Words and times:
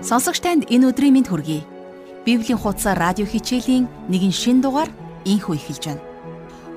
Сонсогч 0.00 0.40
танд 0.40 0.64
энэ 0.72 0.96
өдрийн 0.96 1.12
мэнд 1.12 1.28
хүргэе. 1.28 1.60
Библийн 2.24 2.56
хуудасаар 2.56 2.96
радио 2.96 3.28
хичээлийн 3.28 3.84
нэгэн 4.08 4.32
шин 4.32 4.64
дугаар 4.64 4.88
инхүү 5.28 5.60
эхэлж 5.60 5.84
байна. 5.92 6.04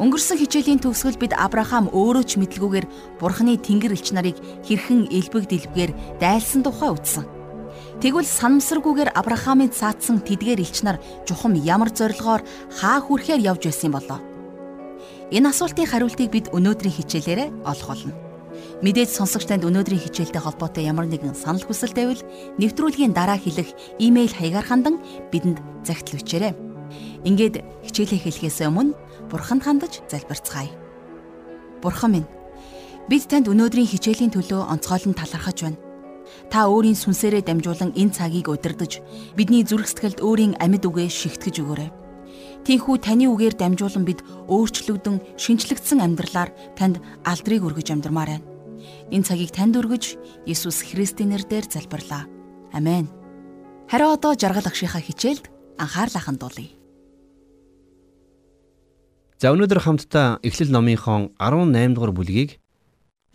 Өнгөрсөн 0.04 0.44
хичээлийн 0.44 0.84
төгсгөл 0.84 1.15
бид 1.15 1.31
Авраам 1.31 1.88
өөрөө 1.96 2.23
ч 2.28 2.36
мэдлгүйгээр 2.36 2.86
Бурхны 3.23 3.55
тэнгэр 3.55 3.96
элч 3.96 4.12
нарыг 4.12 4.36
хэрхэн 4.67 5.07
элбэг 5.07 5.47
дэлбгээр 5.47 5.91
дайлсан 6.20 6.68
тухай 6.68 6.91
үзсэн. 6.91 7.23
Тэгвэл 8.04 8.28
санамсаргүйгээр 8.28 9.16
Авраамын 9.16 9.71
цаатсан 9.71 10.20
тэдгээр 10.20 10.60
элч 10.60 10.84
нар 10.84 11.00
чухам 11.24 11.55
ямар 11.55 11.96
зорилгоор 11.96 12.44
хаа 12.76 13.00
хүрэхээр 13.00 13.40
явж 13.40 13.71
байсан 13.71 13.96
болоо. 13.96 14.20
Энэ 15.32 15.48
асуултын 15.48 15.88
хариултыг 15.88 16.28
бид 16.28 16.52
өнөөдрийн 16.52 16.92
хичээлээрээ 16.92 17.50
олох 17.64 17.88
болно. 17.88 18.32
Мэдээж 18.84 19.15
сонсогч 19.15 19.47
танд 19.47 19.63
өнөөдрийн 19.63 20.04
хичээлтэй 20.04 20.43
холбоотой 20.43 20.84
ямар 20.84 21.07
нэгэн 21.07 21.31
санал 21.39 21.63
хүсэл 21.63 21.95
байвал 21.95 22.20
нэвтрүүлгийн 22.59 23.16
дараа 23.16 23.39
хэлэх 23.39 23.71
имэйл 23.95 24.35
хаягаар 24.35 24.67
хандан 24.67 24.99
бидэнд 25.31 25.63
загтал 25.88 26.20
өчээрэй. 26.20 26.52
Ингээд 27.23 27.63
хичээлээ 27.88 28.20
хэлэхээс 28.27 28.67
өмнө 28.67 28.91
Бурханд 29.31 29.63
хандаж 29.63 30.03
залбирцгаая. 30.11 30.67
Бурхан 31.80 32.11
минь, 32.11 32.30
бид 33.08 33.23
танд 33.31 33.48
өнөөдрийн 33.48 33.88
хичээлийн 33.88 34.35
төлөө 34.35 34.67
онцгойлон 34.67 35.16
талархаж 35.16 35.63
байна. 35.63 35.80
Та 36.52 36.67
өөрийн 36.67 37.00
сүнсээрээ 37.00 37.47
дамжуулан 37.47 37.95
энэ 37.95 38.11
цагийг 38.11 38.52
удирдах, 38.52 39.00
бидний 39.39 39.63
зүрх 39.63 39.88
сэтгэлд 39.88 40.20
өөрийн 40.20 40.59
амьд 40.59 40.84
үгээ 40.84 41.08
шигтгэж 41.08 41.55
өгөөрэй. 41.63 41.91
Тинхүү 42.67 42.95
таны 43.00 43.31
үгээр 43.31 43.55
дамжуулан 43.55 44.03
бид 44.03 44.20
өөрчлөгдөн 44.52 45.39
шинчлэгдсэн 45.39 46.03
амьдралаар 46.03 46.52
танд 46.75 47.00
алдрыг 47.23 47.63
өргөж 47.63 47.88
амьдрмаар 47.88 48.31
байна. 48.36 48.52
Энэ 49.12 49.28
цагийг 49.28 49.52
танд 49.52 49.78
өргөж 49.78 50.18
Иесус 50.48 50.84
Христийн 50.84 51.34
нэрээр 51.36 51.66
залбирлаа. 51.70 52.28
Амен. 52.73 53.08
Харин 53.90 54.14
одоо 54.16 54.34
жаргал 54.34 54.66
агшийнхаа 54.66 55.02
хичээлд 55.02 55.50
анхаарлаа 55.78 56.23
хандуулъя. 56.23 56.72
За 59.44 59.52
өнөөдөр 59.52 59.80
хамтдаа 59.84 60.40
Эхлэл 60.40 60.72
номынхон 60.72 61.36
18 61.36 61.95
дугаар 61.95 62.16
бүлгийг 62.16 62.64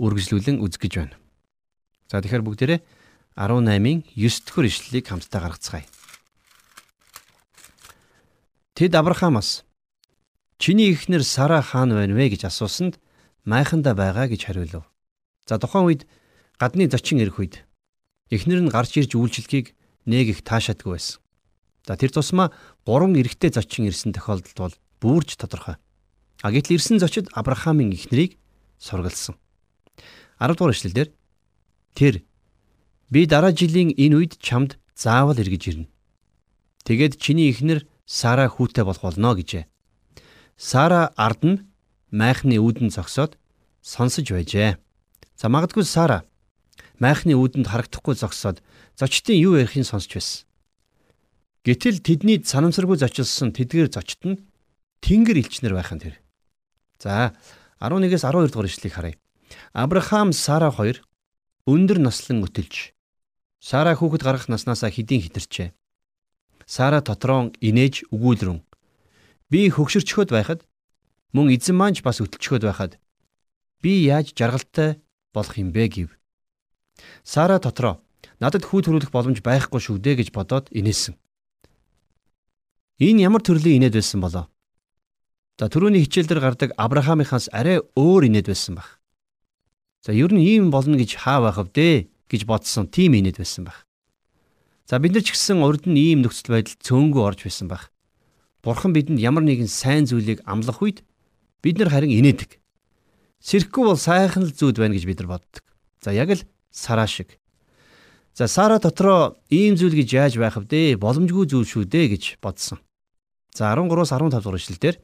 үргэлжлүүлэн 0.00 0.62
үзэх 0.64 0.80
гэж 0.80 0.92
байна. 0.96 1.16
За 2.08 2.24
тэгэхээр 2.24 2.46
бүгдээрээ 2.48 2.80
18-ын 3.36 4.08
9 4.16 4.46
дэх 4.48 4.56
ишлэлийг 4.56 5.04
хамтдаа 5.04 5.40
гаргацгаая. 5.44 5.86
Тэд 8.72 8.94
Авраамаас 8.94 9.68
чиний 10.56 10.94
эхнэр 10.94 11.22
Сара 11.22 11.60
хаан 11.62 11.92
байна 11.92 12.14
вэ 12.14 12.32
гэж 12.32 12.48
асуусанд 12.48 12.96
майханда 13.44 13.94
байгаа 13.94 14.32
гэж 14.32 14.48
хариулв. 14.48 14.86
За 15.48 15.56
тухайн 15.58 15.88
үед 15.88 16.02
гадны 16.60 16.86
зочин 16.92 17.24
ирэх 17.24 17.40
үед 17.40 17.64
эхнэр 18.28 18.68
нь 18.68 18.72
гарч 18.72 19.00
ирж 19.00 19.16
үйлчлэгийг 19.16 19.72
нэг 20.04 20.36
их 20.36 20.44
таашаадгүй 20.44 20.92
байсан. 21.00 21.24
За 21.88 21.96
тэр 21.96 22.12
тусмаа 22.12 22.52
гурван 22.84 23.16
эрэгтэй 23.16 23.50
зочин 23.56 23.88
ирсэн 23.88 24.12
тохиолдолд 24.12 24.58
бол 24.60 24.76
бүрж 25.00 25.40
тодорхой. 25.40 25.80
А 26.44 26.52
гэтэл 26.52 26.76
ирсэн 26.76 27.00
зочид 27.00 27.32
Авраамийн 27.32 27.96
эхнэрийг 27.96 28.36
сургалсан. 28.76 29.40
10 30.36 30.54
дугаар 30.54 30.76
эшлэлдэр 30.76 31.08
тэр 31.96 32.22
би 33.08 33.24
дараа 33.24 33.56
жилийн 33.56 33.96
энэ 33.96 34.16
үед 34.20 34.36
чамд 34.38 34.76
заавал 34.92 35.40
эргэж 35.40 35.62
ирнэ. 35.72 35.90
Тэгэд 36.84 37.16
чиний 37.16 37.48
эхнэр 37.48 37.88
Сара 38.08 38.48
хүүтэй 38.48 38.88
болох 38.88 39.04
болно 39.04 39.36
гэжээ. 39.36 39.68
Сара 40.56 41.12
ард 41.12 41.44
нь 41.44 41.68
майхны 42.08 42.56
үүдэн 42.56 42.88
зогсоод 42.88 43.36
сонсож 43.84 44.32
байжээ. 44.32 44.80
За 45.38 45.46
магадгүй 45.46 45.86
Сара 45.86 46.26
майхны 46.98 47.38
үүдэнд 47.38 47.70
харагдахгүй 47.70 48.18
зогсоод 48.18 48.58
зочдын 48.98 49.38
юу 49.38 49.54
ярихыг 49.54 49.86
сонсч 49.86 50.10
байсан. 50.18 50.42
Гэтэл 51.62 52.02
тэдний 52.02 52.42
санамсаргүй 52.42 52.98
зочилсон 52.98 53.54
тэдгээр 53.54 53.86
зочд 53.94 54.18
нь 54.26 54.42
тэнгэр 54.98 55.38
элчнэр 55.38 55.78
байх 55.78 55.94
нь 55.94 56.02
тэр. 56.02 56.18
За 56.98 57.38
11-ээс 57.78 58.26
12 58.26 58.50
дугаар 58.50 58.66
ишлэгийг 58.66 58.94
харъя. 58.98 59.16
Авраам 59.78 60.34
Сара 60.34 60.74
хоёр 60.74 61.06
өндөр 61.70 62.02
наслан 62.02 62.42
өтөлж 62.42 62.98
Сара 63.62 63.94
хүүхэд 63.94 64.22
гаргах 64.26 64.50
наснаасаа 64.50 64.90
хэдийн 64.90 65.22
хитэрчээ. 65.22 65.70
Сара 66.66 66.98
дотроо 66.98 67.54
инээж 67.62 68.10
өгүүлрэн 68.10 68.62
би 69.50 69.70
хөгшөрчхөд 69.70 70.34
байхад 70.34 70.66
мөн 71.30 71.54
эзэн 71.54 71.78
маань 71.78 71.94
ч 71.94 72.02
бас 72.02 72.18
өтөлчхөд 72.22 72.66
байхад 72.66 72.98
би 73.82 74.02
яаж 74.06 74.34
жаргалтай 74.34 74.98
болох 75.34 75.54
юм 75.58 75.72
бэ 75.72 75.88
гэв. 75.88 76.10
Сара 77.22 77.58
дотроо 77.58 78.00
надад 78.40 78.64
хүү 78.66 78.86
төрүүлэх 78.86 79.10
боломж 79.14 79.42
байхгүй 79.42 79.80
шүү 79.80 79.98
дээ 79.98 80.22
гэж 80.22 80.28
бодоод 80.34 80.70
инээсэн. 80.70 81.14
Энэ 82.98 83.22
ямар 83.26 83.42
төрлийн 83.42 83.82
инээд 83.82 83.98
байсан 83.98 84.20
болоо? 84.22 84.46
За 85.58 85.66
түрүүний 85.66 86.06
хичээлдэр 86.06 86.40
гардаг 86.42 86.70
Авраамийнхаас 86.78 87.50
арай 87.50 87.82
өөр 87.98 88.30
инээд 88.30 88.50
байсан 88.50 88.78
баг. 88.78 88.98
За 90.06 90.14
ер 90.14 90.30
нь 90.30 90.42
ийм 90.42 90.70
болно 90.70 90.94
гэж 90.94 91.18
хаа 91.18 91.42
байх 91.42 91.58
вэ 91.58 92.10
гэж 92.30 92.46
бодсон 92.46 92.86
тийм 92.86 93.18
инээд 93.18 93.42
байсан 93.42 93.66
баг. 93.66 93.86
За 94.86 94.98
бид 95.02 95.12
нар 95.14 95.22
ч 95.26 95.34
гэсэн 95.34 95.62
урд 95.62 95.90
нь 95.90 95.98
ийм 95.98 96.22
нөхцөл 96.22 96.54
байдал 96.54 96.78
цөөнгөө 96.78 97.22
орж 97.26 97.40
байсан 97.42 97.66
баг. 97.66 97.90
Бурхан 98.62 98.94
бидэнд 98.94 99.18
ямар 99.18 99.42
нэгэн 99.42 99.66
сайн 99.66 100.06
зүйлийг 100.06 100.42
амлах 100.46 100.78
үед 100.82 101.02
бид 101.62 101.78
нар 101.78 101.90
харин 101.90 102.14
инээдэг. 102.14 102.62
Сэрхгүй 103.42 103.84
бол 103.86 103.98
сайхан 103.98 104.46
л 104.46 104.54
зүуд 104.54 104.78
байна 104.82 104.94
гэж 104.98 105.04
бид 105.06 105.22
нар 105.22 105.38
боддог. 105.38 105.64
За 106.02 106.10
яг 106.10 106.30
л 106.34 106.42
сараа 106.70 107.06
шиг. 107.06 107.38
За 108.34 108.46
Сара 108.46 108.78
дотроо 108.78 109.38
ийм 109.50 109.74
зүйл 109.74 109.98
гэж 109.98 110.08
яаж 110.14 110.34
байх 110.38 110.58
вэ? 110.58 110.94
Боломжгүй 110.94 111.46
зүйл 111.50 111.66
шүү 111.66 111.90
дээ 111.90 112.14
гэж 112.14 112.24
бодсон. 112.38 112.78
За 113.50 113.74
13-аас 113.74 114.14
15 114.14 114.30
дугаар 114.38 114.58
ишлэлдэр 114.58 114.96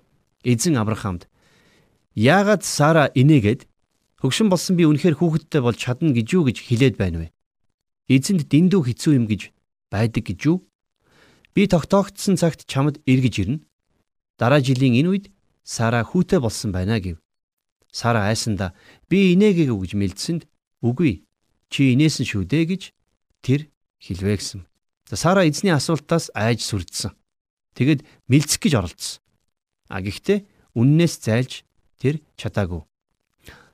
эзэн 0.46 0.78
Авраамд 0.78 1.26
яагаад 2.14 2.62
Сара 2.62 3.10
инээгээд 3.10 3.66
хөгшин 4.22 4.50
болсон 4.50 4.78
би 4.78 4.86
үнэхээр 4.86 5.18
хүүхэдтэй 5.18 5.60
болж 5.62 5.78
чадна 5.82 6.14
гэж 6.14 6.26
юу 6.30 6.46
гэж 6.46 6.62
хэлээд 6.62 6.94
байна 6.94 7.26
вэ? 7.26 7.28
Эзэнд 8.06 8.46
дэндүү 8.46 8.82
хэцүү 8.86 9.12
юм 9.18 9.26
гэж 9.26 9.50
байдаг 9.90 10.22
гэж 10.30 10.38
юу? 10.46 10.62
Би 11.58 11.66
тогтоогдсон 11.66 12.38
цагт 12.38 12.70
чамд 12.70 13.02
эргэж 13.02 13.34
ирнэ. 13.42 13.66
Дараа 14.38 14.62
жилийн 14.62 14.94
энэ 14.94 15.10
үед 15.10 15.26
Сара 15.66 16.04
хүүтэй 16.04 16.38
болсон 16.38 16.70
байна 16.70 17.00
гэв. 17.00 17.23
Сара 17.94 18.26
айсанда 18.26 18.74
би 19.06 19.38
инээгээ 19.38 19.70
гэж 19.70 19.92
мэлдсэнд 19.94 20.42
үгүй 20.82 21.22
чи 21.70 21.94
инээсэн 21.94 22.26
шүү 22.26 22.42
дээ 22.42 22.64
гэж 22.74 22.82
тэр 23.38 23.70
хэлвэ 24.02 24.34
гэсэн. 24.34 24.66
За 25.06 25.14
Сара 25.14 25.46
эзний 25.46 25.70
асуултаас 25.70 26.34
айж 26.34 26.66
сүрдсэн. 26.66 27.14
Тэгэд 27.78 28.02
мэлцэх 28.26 28.58
гэж 28.66 28.74
оролдсон. 28.74 29.22
А 29.86 30.02
гэхдээ 30.02 30.42
үннээс 30.74 31.14
зайлж 31.22 31.62
тэр 32.02 32.18
чадаагүй. 32.34 32.82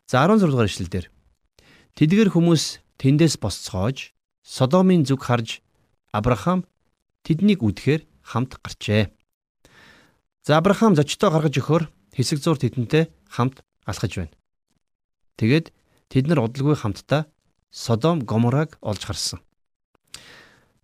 За 0.04 0.20
16 0.28 0.52
дугаар 0.52 0.68
ишлэлдэр 0.68 1.08
тэдгэр 1.96 2.28
хүмүүс 2.28 2.84
тэндээс 3.00 3.40
босцоож 3.40 4.12
Содомын 4.44 5.08
зүг 5.08 5.24
харж 5.24 5.64
Авраам 6.12 6.66
тэднийг 7.24 7.62
үдэхээр 7.62 8.02
хамт 8.26 8.58
гарчээ. 8.60 9.08
За 10.44 10.58
Авраам 10.58 10.98
зочдоо 10.98 11.30
гаргаж 11.30 11.54
өгөхөр 11.56 11.84
хэсэг 12.12 12.42
зур 12.42 12.58
тэдэнтэй 12.58 13.08
хамт 13.30 13.62
алхаж 13.86 14.12
байна. 14.16 14.34
Тэгээд 15.36 15.72
тэд 16.10 16.24
нар 16.28 16.44
удалгүй 16.44 16.76
хамтдаа 16.76 17.26
Содом 17.70 18.20
Гомораг 18.20 18.78
олж 18.82 19.04
харсан. 19.06 19.40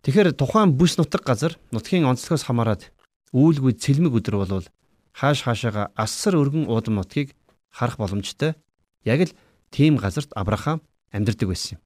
Тэгэхээр 0.07 0.39
тухайн 0.39 0.79
бүс 0.79 0.97
нутаг 0.97 1.27
газар 1.27 1.59
нутгийн 1.75 2.07
онцлогоос 2.07 2.47
хамаарат 2.47 2.95
үүлгүй 3.35 3.75
цэлмэг 3.75 4.15
өдр 4.15 4.39
болвол 4.39 4.67
хааш 5.11 5.43
хаашаага 5.43 5.91
ассар 5.99 6.39
өргөн 6.39 6.71
уудам 6.71 6.95
нутгийг 6.95 7.35
харах 7.75 7.99
боломжтой. 7.99 8.55
Яг 9.03 9.27
л 9.27 9.35
тийм 9.75 9.99
газарт 9.99 10.31
Авраам 10.39 10.79
амьдардаг 11.11 11.51
байсан 11.51 11.77
юм. 11.77 11.81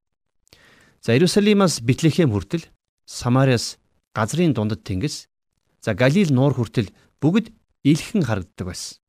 За 1.01 1.17
Иерусалимаас 1.17 1.81
Бэтлехэм 1.81 2.29
хүртэл 2.29 2.69
Самариас 3.09 3.81
газрын 4.13 4.53
дундад 4.53 4.85
тэнгис 4.85 5.33
за 5.81 5.95
Галил 5.95 6.29
нуур 6.29 6.53
хүртэл 6.53 6.93
бүгд 7.25 7.49
илхэн 7.89 8.21
харагддаг 8.21 8.67
байсан. 8.69 9.00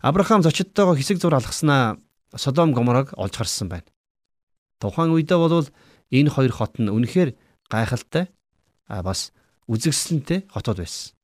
Авраам 0.00 0.42
зочдтойгоо 0.42 0.96
хэсэг 0.96 1.18
зур 1.18 1.34
алгаснаа 1.34 1.96
Содом 2.34 2.72
Гоморог 2.72 3.14
олж 3.16 3.36
харсан 3.36 3.68
байна. 3.68 3.88
Тухайн 4.80 5.12
үедээ 5.12 5.38
бол 5.38 5.68
энэ 6.10 6.30
хоёр 6.30 6.52
хот 6.52 6.76
нь 6.78 6.92
үнэхээр 6.92 7.32
гайхалтай 7.70 8.28
а 8.86 9.02
бас 9.02 9.32
үзэгсэлэнтэй 9.66 10.46
хотод 10.52 10.78
байсан. 10.84 11.16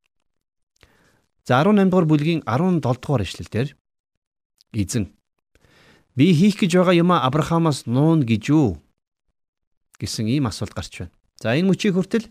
За 1.45 1.61
18 1.61 1.91
дугаар 1.91 2.07
бүлгийн 2.09 2.41
17 2.47 2.81
дугаар 2.81 3.23
ишлэлдэр 3.23 3.77
эзэн 4.73 5.13
би 6.17 6.33
хийх 6.33 6.57
гэж 6.57 6.81
байгаа 6.81 6.97
юм 6.97 7.13
а 7.13 7.23
Авраамаас 7.29 7.87
нуун 7.87 8.25
гэж 8.25 8.43
юу 8.51 8.81
гэсэн 10.01 10.27
ийм 10.27 10.47
асуулт 10.49 10.73
гарч 10.73 10.99
байна. 10.99 11.15
За 11.37 11.53
энэ 11.55 11.69
мөчийг 11.69 11.95
хүртэл 11.95 12.31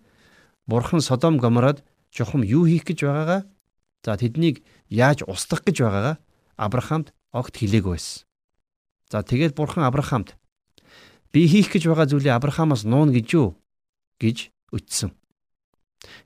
бурхан 0.65 1.01
Содом 1.01 1.37
Гомород 1.37 1.83
чухам 2.09 2.41
юу 2.41 2.65
хийх 2.65 2.83
гэж 2.83 3.05
байгаагаа 3.05 3.41
за 4.03 4.17
тэднийг 4.17 4.65
яаж 4.89 5.23
устгах 5.23 5.63
гэж 5.63 5.85
байгаагаа 5.85 6.17
Авраамд 6.57 7.13
огт 7.31 7.55
хэлээгүй 7.57 7.95
байсан. 7.95 8.25
За 9.11 9.23
тэгээд 9.23 9.55
бурхан 9.55 9.83
Авраамд 9.83 10.35
би 11.31 11.47
хийх 11.47 11.71
гэж 11.71 11.87
байгаа 11.87 12.07
зүйлийг 12.07 12.35
Авраамаас 12.35 12.83
нуун 12.83 13.11
гэж 13.11 13.27
юу 13.35 13.59
гэж 14.19 14.51
өтсөн. 14.71 15.11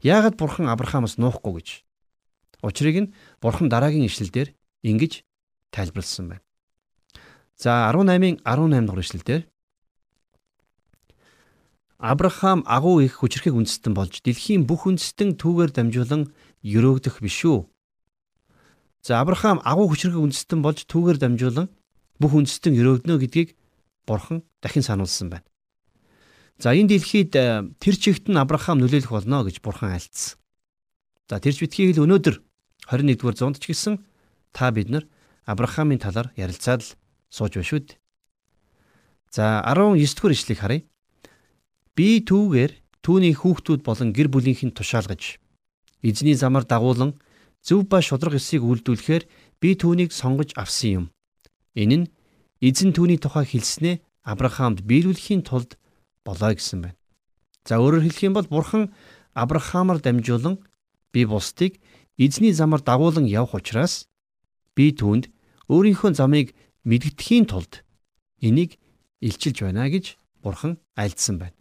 Яагаад 0.01 0.37
бурхан 0.37 0.69
Авраамаас 0.69 1.17
нуухгүй 1.17 1.53
гэж? 1.61 1.69
Учрыг 2.61 2.95
нь 2.97 3.13
бурхан 3.41 3.69
дараагийн 3.69 4.09
ишлэлдэр 4.09 4.53
ингэж 4.81 5.25
тайлбарлсан 5.73 6.29
байна. 6.29 6.43
За 7.57 7.89
18-ын 7.91 8.41
18 8.43 8.85
дугаар 8.85 9.03
ишлэлдэр 9.03 9.41
Авраам 11.97 12.61
агуу 12.67 12.99
их 13.01 13.17
хүчрхэг 13.23 13.55
үндэстэн 13.55 13.95
болж 13.95 14.19
дэлхийн 14.21 14.67
бүх 14.67 14.85
үндэстэн 14.85 15.39
түүгээр 15.39 15.71
дамжуулан 15.73 16.29
өрөөгдөх 16.61 17.23
биш 17.23 17.39
үү? 17.47 17.63
За 19.05 19.21
Авраам 19.21 19.61
агуу 19.61 19.85
хүчрхэг 19.93 20.17
үндэстэн 20.17 20.65
болж 20.65 20.89
түүгээр 20.89 21.21
дамжуулан 21.21 21.69
бүх 22.17 22.31
үндэстэн 22.33 22.73
өрөөгднө 22.73 23.21
гэдгийг 23.21 23.53
Бурхан 24.09 24.41
дахин 24.65 24.81
сануулсан 24.81 25.29
байна. 25.29 25.45
За 26.57 26.73
энэ 26.73 26.97
дэлхийд 26.97 27.37
э, 27.37 27.69
тэр 27.77 27.95
чигт 28.01 28.25
нь 28.25 28.41
Авраам 28.41 28.81
нөлөөлөх 28.81 29.13
болно 29.13 29.45
гэж 29.45 29.61
Бурхан 29.61 29.93
альцсан. 29.93 30.41
За 31.29 31.37
тэрч 31.37 31.61
битгий 31.61 31.93
хэл 31.93 32.01
өнөөдөр 32.01 32.41
21-р 32.89 33.37
зуунд 33.37 33.61
ч 33.61 33.69
гэсэн 33.69 34.01
та 34.57 34.73
бид 34.73 34.89
нар 34.89 35.05
Авраамийн 35.45 36.01
талаар 36.01 36.33
ярилцаад 36.33 36.81
л 36.81 36.97
сууж 37.29 37.61
байна 37.61 37.69
шүү 37.69 37.81
дээ. 37.85 38.01
За 39.29 39.61
19 39.69 40.01
дугаар 40.17 40.33
ишлэгийг 40.33 40.61
харъя. 40.65 40.81
Би 41.93 42.25
түүгээр 42.25 42.73
түүний 43.05 43.37
хүүхдүүд 43.37 43.85
болон 43.85 44.17
гэр 44.17 44.33
бүлийнх 44.33 44.65
нь 44.65 44.73
тушаалгаж 44.73 45.37
эзний 46.01 46.33
замаар 46.33 46.65
дагуулan 46.65 47.13
зөв 47.65 47.89
ба 47.89 47.99
шудраг 48.05 48.37
эсийг 48.37 48.61
үйлдүүлэхээр 48.61 49.23
би 49.61 49.69
түүнийг 49.73 50.13
сонгож 50.13 50.53
авсан 50.53 50.91
юм. 50.93 51.05
Энэ 51.73 51.97
нь 51.97 52.09
эзэн 52.61 52.93
түүний 52.93 53.17
тухай 53.17 53.45
хэлснээ 53.49 54.05
Авраамд 54.21 54.85
биелүүлэхийн 54.85 55.41
тулд 55.41 55.77
болоо 56.25 56.53
гэсэн 56.53 56.79
байна. 56.85 56.97
За 57.65 57.81
өөрөөр 57.81 58.05
хэлэх 58.05 58.23
юм 58.29 58.37
бол 58.37 58.45
бурхан 58.45 58.93
Авраамаар 59.33 59.99
дамжуулан 60.01 60.61
би 61.13 61.25
бусдыг 61.25 61.81
эзний 62.17 62.53
замаар 62.53 62.81
дагуулan 62.85 63.25
явах 63.25 63.57
учраас 63.57 64.07
би 64.77 64.93
түүнд 64.93 65.33
өөрийнхөө 65.69 66.13
замыг 66.13 66.53
мэдгэдэхийн 66.85 67.45
тулд 67.49 67.81
энийг 68.41 68.77
илчилж 69.21 69.65
байна 69.65 69.89
гэж 69.89 70.17
бурхан 70.41 70.77
альдсан 70.93 71.41
байна. 71.41 71.57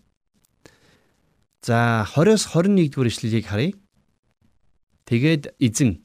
За 1.65 2.05
20-с 2.05 2.53
21 2.53 2.93
дугаар 2.93 3.09
ишлэлийг 3.09 3.47
харъя. 3.49 3.73
Тэгээд 5.05 5.53
эзэн 5.61 6.01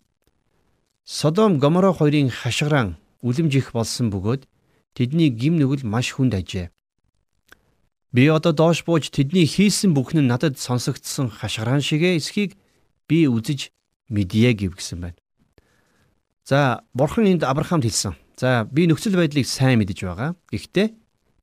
Содом 1.07 1.57
Гоморо 1.57 1.93
хоёрын 1.93 2.29
хашгиран 2.29 2.99
үлэмжих 3.23 3.71
болсон 3.71 4.11
бөгөөд 4.11 4.43
тэдний 4.93 5.29
гим 5.31 5.55
нүгэл 5.55 5.87
маш 5.87 6.11
хүнд 6.11 6.35
ажээ. 6.35 6.67
Би 8.11 8.27
одоо 8.27 8.51
доош 8.51 8.83
бууж 8.83 9.07
тэдний 9.09 9.47
хийсэн 9.47 9.95
бүхэн 9.95 10.21
нь 10.25 10.29
надад 10.29 10.59
сонсогдсон 10.59 11.31
хашгиран 11.31 11.79
шигэ 11.79 12.19
эсхийг 12.19 12.59
би 13.07 13.25
үзэж 13.25 13.71
мэдье 14.11 14.51
гэв 14.53 14.75
гисэн 14.75 14.99
байна. 14.99 15.19
За 16.43 16.83
бурхан 16.93 17.29
энд 17.31 17.47
Авраамд 17.47 17.87
хэлсэн. 17.87 18.19
За 18.35 18.67
би 18.67 18.83
нөхцөл 18.89 19.15
байдлыг 19.15 19.47
сайн 19.47 19.79
мэдэж 19.79 20.03
байгаа. 20.03 20.35
Гэхдээ 20.51 20.87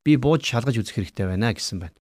би 0.04 0.12
бууж 0.20 0.44
шалгаж 0.44 0.76
үзэх 0.76 1.00
хэрэгтэй 1.00 1.26
байна 1.26 1.56
гэсэн 1.56 1.80
байна. 1.80 1.96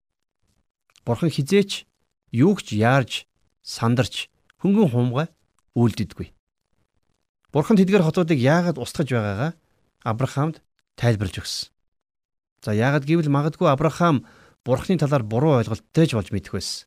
Бурхан 1.04 1.28
хизээч 1.28 1.84
юу 2.32 2.56
ч 2.56 2.78
яарж 2.78 3.26
сандарч 3.60 4.30
хөнгөн 4.62 4.88
хумгай 4.88 5.28
үйлддэггүй. 5.76 6.32
Бурхан 7.52 7.76
тэдгээр 7.76 8.04
хотуудыг 8.04 8.38
яагаад 8.40 8.80
устгаж 8.80 9.08
байгаагаа 9.12 9.52
Авраамд 10.02 10.64
тайлбарлаж 10.96 11.36
өгсөн. 11.44 11.68
За 12.64 12.72
яагаад 12.72 13.04
гэвэл 13.04 13.28
магадгүй 13.28 13.68
Авраам 13.68 14.24
Бурханы 14.64 14.98
талаар 14.98 15.26
буруу 15.26 15.58
ойлголттой 15.58 16.06
ч 16.06 16.14
болж 16.14 16.30
мэдэх 16.30 16.54
байсан. 16.54 16.86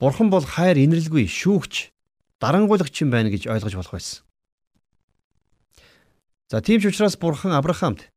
Бурхан 0.00 0.32
бол 0.32 0.42
хайр 0.42 0.80
инэрлгүй 0.80 1.28
шүүгч 1.28 1.92
дарангуйлагч 2.40 2.96
юм 3.04 3.12
байна 3.12 3.28
гэж 3.28 3.46
ойлгож 3.46 3.74
болох 3.76 3.94
байсан. 3.94 4.24
За 6.48 6.64
тийм 6.64 6.80
ч 6.80 6.88
учраас 6.88 7.14
Бурхан 7.20 7.52
Авраамд 7.52 8.08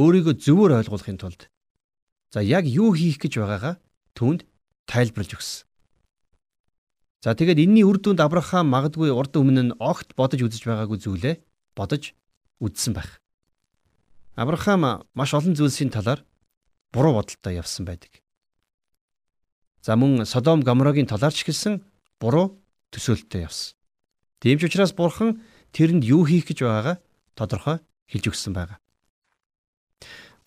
өөрийгөө 0.00 0.34
зөвөр 0.40 0.80
ойлгуулахын 0.80 1.20
тулд 1.20 1.52
за 2.32 2.40
яг 2.40 2.64
юу 2.64 2.96
хийх 2.96 3.20
гэж 3.20 3.38
байгаагаа 3.38 3.74
түүнд 4.16 4.48
тайлбарлаж 4.88 5.36
өгсөн. 5.36 5.69
За 7.20 7.36
тэгээд 7.36 7.60
энэний 7.60 7.84
үр 7.84 8.00
дүнд 8.00 8.24
Авраам 8.24 8.72
магадгүй 8.72 9.12
урд 9.12 9.36
өмнө 9.36 9.62
нь 9.68 9.76
огт 9.76 10.16
бодож 10.16 10.40
үзэж 10.40 10.64
байгаагүй 10.64 10.98
зүйлээ 11.04 11.34
бодож 11.76 12.16
үзсэн 12.64 12.96
байх. 12.96 13.20
Авраам 14.40 15.04
маш 15.12 15.30
олон 15.36 15.52
зүйлсийн 15.52 15.92
талаар 15.92 16.24
буруу 16.96 17.20
бодолтой 17.20 17.60
явсан 17.60 17.84
байдаг. 17.84 18.24
За 19.84 20.00
мөн 20.00 20.24
Содом 20.24 20.64
Гоморогийн 20.64 21.04
талаар 21.04 21.36
ч 21.36 21.44
гэсэн 21.44 21.84
буруу 22.16 22.56
төсөөлтөй 22.88 23.44
явсан. 23.44 23.76
Тийм 24.40 24.56
ч 24.56 24.72
учраас 24.72 24.96
Бурхан 24.96 25.44
тэрэнд 25.76 26.08
юу 26.08 26.24
хийх 26.24 26.48
гэж 26.48 26.64
байгаагаа 26.64 26.96
тодорхой 27.36 27.84
хэлж 28.08 28.32
өгсөн 28.32 28.56
байгаа. 28.56 28.80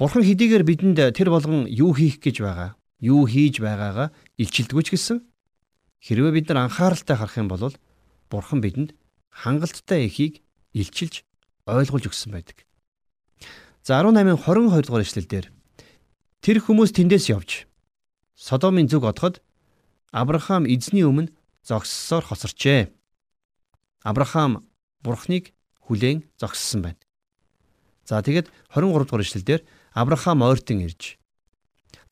Бурхан 0.02 0.25
хэдийгээр 0.25 0.66
бидэнд 0.66 1.14
тэр 1.14 1.30
болгон 1.30 1.70
юу 1.70 1.94
хийх 1.94 2.18
гэж 2.18 2.42
байгаа 2.42 2.74
юу 2.98 3.30
хийж 3.30 3.62
байгаагаа 3.62 4.10
илчилдэггүй 4.42 4.84
ч 4.86 4.90
гэсэн 4.98 5.18
хэрвээ 6.04 6.32
бид 6.36 6.46
нар 6.52 6.68
анхааралтай 6.68 7.16
харах 7.16 7.40
юм 7.40 7.48
бол 7.48 7.72
Бурхан 8.28 8.60
бидэнд 8.60 8.92
хангалттай 9.32 10.06
эхийг 10.12 10.44
илчилж 10.76 11.24
ойлгуулж 11.64 12.12
өгсөн 12.12 12.36
байдаг. 12.36 12.68
За 13.84 14.04
18-ын 14.04 14.36
22 14.36 14.84
дугаар 14.84 15.04
эшлэлдэр 15.08 15.46
тэр 16.44 16.58
хүмүүс 16.60 16.92
тэндээс 16.92 17.32
явж 17.32 17.66
Содомын 18.36 18.92
зүг 18.92 19.08
одоход 19.08 19.40
Авраам 20.12 20.68
эзний 20.68 21.08
өмнө 21.08 21.32
зогссоор 21.64 22.24
хосорчээ. 22.28 22.92
Авраам 24.04 24.68
Бурхныг 25.02 25.56
хүлээн 25.88 26.28
зогссон 26.38 26.84
байна. 26.84 27.02
За 28.04 28.20
тэгэд 28.20 28.52
23 28.76 29.08
дугаар 29.08 29.24
эшлэлдэр 29.24 29.62
Авраам 29.96 30.44
ойртон 30.44 30.84
ирж 30.84 31.16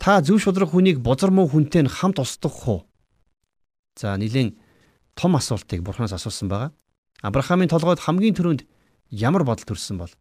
Та 0.02 0.22
зөв 0.22 0.40
шудраг 0.42 0.72
хүнийг 0.72 1.00
бузар 1.04 1.30
муу 1.30 1.46
хүнтэй 1.46 1.84
нь 1.86 1.92
хамт 1.92 2.18
устгах 2.18 2.68
уу? 2.68 2.80
За 3.96 4.16
нэгэн 4.16 4.56
том 5.16 5.36
асуултыг 5.36 5.84
Бурханаас 5.84 6.14
асуусан 6.16 6.48
байгаа. 6.48 6.72
Авраамийн 7.22 7.70
толгойд 7.70 8.00
хамгийн 8.00 8.36
түрүүнд 8.36 8.62
ямар 9.12 9.44
бодол 9.44 9.68
төрсэн 9.68 10.00
бол? 10.00 10.14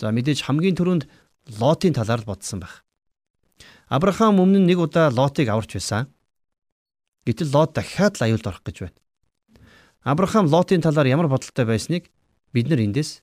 За 0.00 0.10
мэдээж 0.10 0.44
хамгийн 0.44 0.76
түрүүнд 0.76 1.08
Лотын 1.58 1.94
талаар 1.94 2.20
л 2.20 2.28
бодсон 2.28 2.60
байх. 2.60 2.82
Авраам 3.88 4.42
өмнө 4.42 4.60
нь 4.60 4.68
нэг 4.68 4.82
удаа 4.82 5.14
Лотыг 5.14 5.46
аварч 5.48 5.78
байсан. 5.78 6.10
Гэтэл 7.24 7.54
Лот 7.54 7.72
дахиад 7.78 8.18
л 8.18 8.24
аюулд 8.26 8.46
орох 8.50 8.62
гэж 8.66 8.76
байна. 8.82 8.98
Авраам 10.02 10.50
Лотын 10.50 10.82
талаар 10.82 11.06
ямар 11.06 11.30
бодолтой 11.30 11.64
байсныг 11.64 12.10
бид 12.52 12.66
нар 12.66 12.82
эндээс 12.82 13.22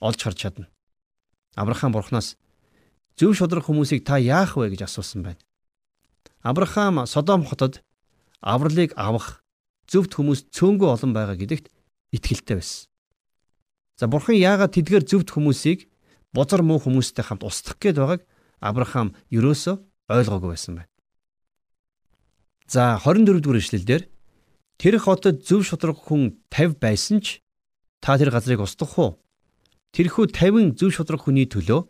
олж 0.00 0.20
харж 0.24 0.36
чадна. 0.40 0.66
Авраам 1.54 1.92
Бурханаас 1.92 2.40
зөв 3.20 3.36
шудраг 3.36 3.68
хүмүүсийг 3.68 4.04
та 4.08 4.16
яах 4.16 4.56
вэ 4.56 4.72
гэж 4.72 4.88
асуусан 4.88 5.22
байна. 5.22 5.40
Авраам 6.40 7.04
Содом 7.06 7.44
хотод 7.44 7.84
авралыг 8.40 8.94
авах 8.96 9.42
зөвхт 9.88 10.14
хүмүүс 10.14 10.52
цөөнгөө 10.52 10.88
олон 10.94 11.12
байгаа 11.16 11.36
гэдэгт 11.38 11.72
итгэлтэй 12.12 12.56
байсан. 12.60 12.88
За 13.98 14.06
бурхан 14.06 14.38
яагаад 14.38 14.76
тэдгээр 14.76 15.04
зөвхт 15.04 15.32
хүмүүсийг 15.34 15.88
бузар 16.32 16.62
муу 16.62 16.78
хүмүүстэй 16.78 17.24
хамт 17.24 17.42
устгах 17.42 17.80
гээд 17.82 17.98
байгааг 17.98 18.22
Авраам 18.58 19.14
ерөөсөө 19.30 19.74
ойлгоогүй 20.10 20.50
байсан 20.50 20.82
байна. 20.82 20.90
За 22.66 22.98
24 22.98 23.40
дугаар 23.40 23.62
ишлэлдэр 23.62 24.02
тэр 24.78 24.94
хотод 24.98 25.46
зөв 25.46 25.62
шудраг 25.62 25.98
хүн 25.98 26.42
50 26.50 26.78
байсан 26.82 27.22
ч 27.22 27.40
та 28.02 28.18
тэр 28.18 28.30
газрыг 28.34 28.60
устгах 28.60 28.98
уу? 28.98 29.10
Тэрхүү 29.94 30.34
50 30.34 30.74
зөв 30.74 30.90
шудраг 30.92 31.22
хүний 31.22 31.46
төлөө 31.46 31.86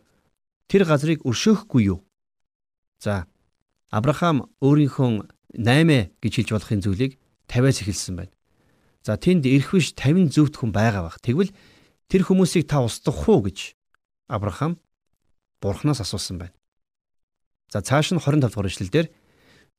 тэр 0.69 0.85
газрыг 0.85 1.25
өршөөхгүй 1.25 1.89
юу? 1.89 2.05
За 3.01 3.25
Авраам 3.89 4.45
өөрийнхөө 4.61 5.25
8 5.57 6.13
гэж 6.21 6.33
хэлж 6.35 6.49
болохын 6.53 6.81
зүйлийг 6.83 7.11
50-аас 7.49 7.81
эхэлсэн 7.81 8.15
байна. 8.17 8.33
За 9.01 9.17
тэнд 9.17 9.45
ирэх 9.49 9.73
биш 9.73 9.95
50 9.97 10.29
зөвхт 10.29 10.61
хүн 10.61 10.71
байгаа 10.75 11.09
бах. 11.09 11.17
Тэгвэл 11.23 11.55
тэр 12.11 12.21
хүмүүсийг 12.27 12.69
та 12.69 12.85
устгах 12.85 13.25
уу 13.25 13.47
гэж 13.47 13.73
Авраам 14.29 14.77
Бурханаас 15.61 16.05
асуусан 16.05 16.37
байна. 16.37 16.55
За 17.73 17.81
цааш 17.81 18.13
нь 18.13 18.21
25 18.21 18.45
дугаар 18.45 18.69
эшлэлдэр 18.69 19.07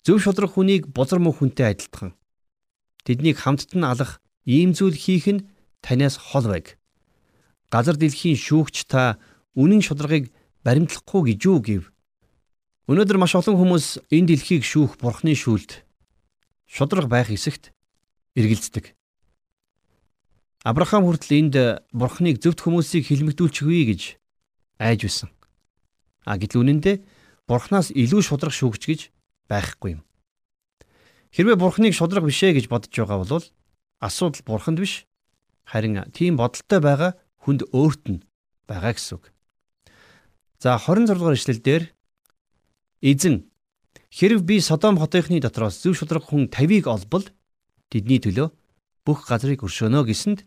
зөв 0.02 0.18
шудраг 0.18 0.54
хүнийг 0.54 0.90
бузар 0.90 1.22
муу 1.22 1.34
хүнтэй 1.36 1.74
адилтхан 1.74 2.14
тэднийг 3.04 3.38
хамтд 3.38 3.74
нь 3.76 3.86
алах 3.86 4.20
ийм 4.46 4.72
зүйл 4.74 4.96
хийх 4.96 5.26
нь 5.28 5.46
танаас 5.84 6.16
хол 6.16 6.46
байг. 6.48 6.78
Газар 7.70 7.96
дэлхийн 7.96 8.38
шүүгч 8.38 8.90
та 8.90 9.18
үнэн 9.54 9.82
шударгыг 9.82 10.32
баримтлахгүй 10.64 11.34
гэж 11.34 11.40
юу 11.46 11.58
гэв. 11.62 11.82
Өнөөдөр 12.90 13.23
маш 13.23 13.38
олон 13.38 13.54
хүмүүс 13.54 14.11
энэ 14.11 14.35
дэлхийг 14.35 14.66
шүүх 14.66 14.99
бурхны 14.99 15.38
шүүлд 15.38 15.87
шудраг 16.66 17.06
байх 17.06 17.30
эсэгт 17.30 17.70
эргэлздэг. 18.35 18.99
Авраам 20.66 21.06
хүртэл 21.06 21.38
энд 21.38 21.54
бурхныг 21.94 22.42
зөвхт 22.42 22.66
хүмүүсийг 22.66 23.06
хилмигдүүлчихвээ 23.06 23.85
гэж 23.94 24.02
айж 24.82 25.00
байсан. 25.06 25.30
А 26.26 26.35
гэтэл 26.35 26.66
үнэндээ 26.66 27.06
бурхнаас 27.47 27.94
илүү 27.94 28.26
шудраг 28.26 28.50
шүүгч 28.50 28.82
гэж 28.82 29.00
байхгүй 29.47 29.94
юм. 29.94 30.02
Хэрвээ 31.30 31.62
бурхныг 31.62 31.94
шудраг 31.94 32.26
бишээ 32.26 32.59
гэж 32.59 32.66
бодож 32.66 32.90
байгаа 32.90 33.23
бол 33.23 33.47
асуудал 34.02 34.42
бурханд 34.42 34.82
биш 34.82 35.06
харин 35.62 36.11
тийм 36.11 36.35
бодолтой 36.35 36.82
байгаа 36.82 37.14
хүнд 37.47 37.70
өөрт 37.70 38.18
нь 38.18 38.26
байгаа 38.66 38.99
гэсэн 38.99 39.23
үг. 39.23 39.30
За 40.59 40.75
26 40.75 41.14
дугаар 41.14 41.38
ишлэлдэр 41.38 41.82
эзэн 43.00 43.49
хэрв 44.12 44.45
би 44.45 44.61
Содом 44.61 44.99
хотынхны 44.99 45.40
дотроос 45.40 45.80
зөв 45.80 45.97
шудраг 45.97 46.25
хүн 46.28 46.49
50-ыг 46.52 46.87
олбол 46.87 47.25
тэдний 47.88 48.21
төлөө 48.21 48.52
бүх 49.04 49.25
газрыг 49.28 49.64
өршөөнө 49.64 50.04
гэсэнд 50.04 50.45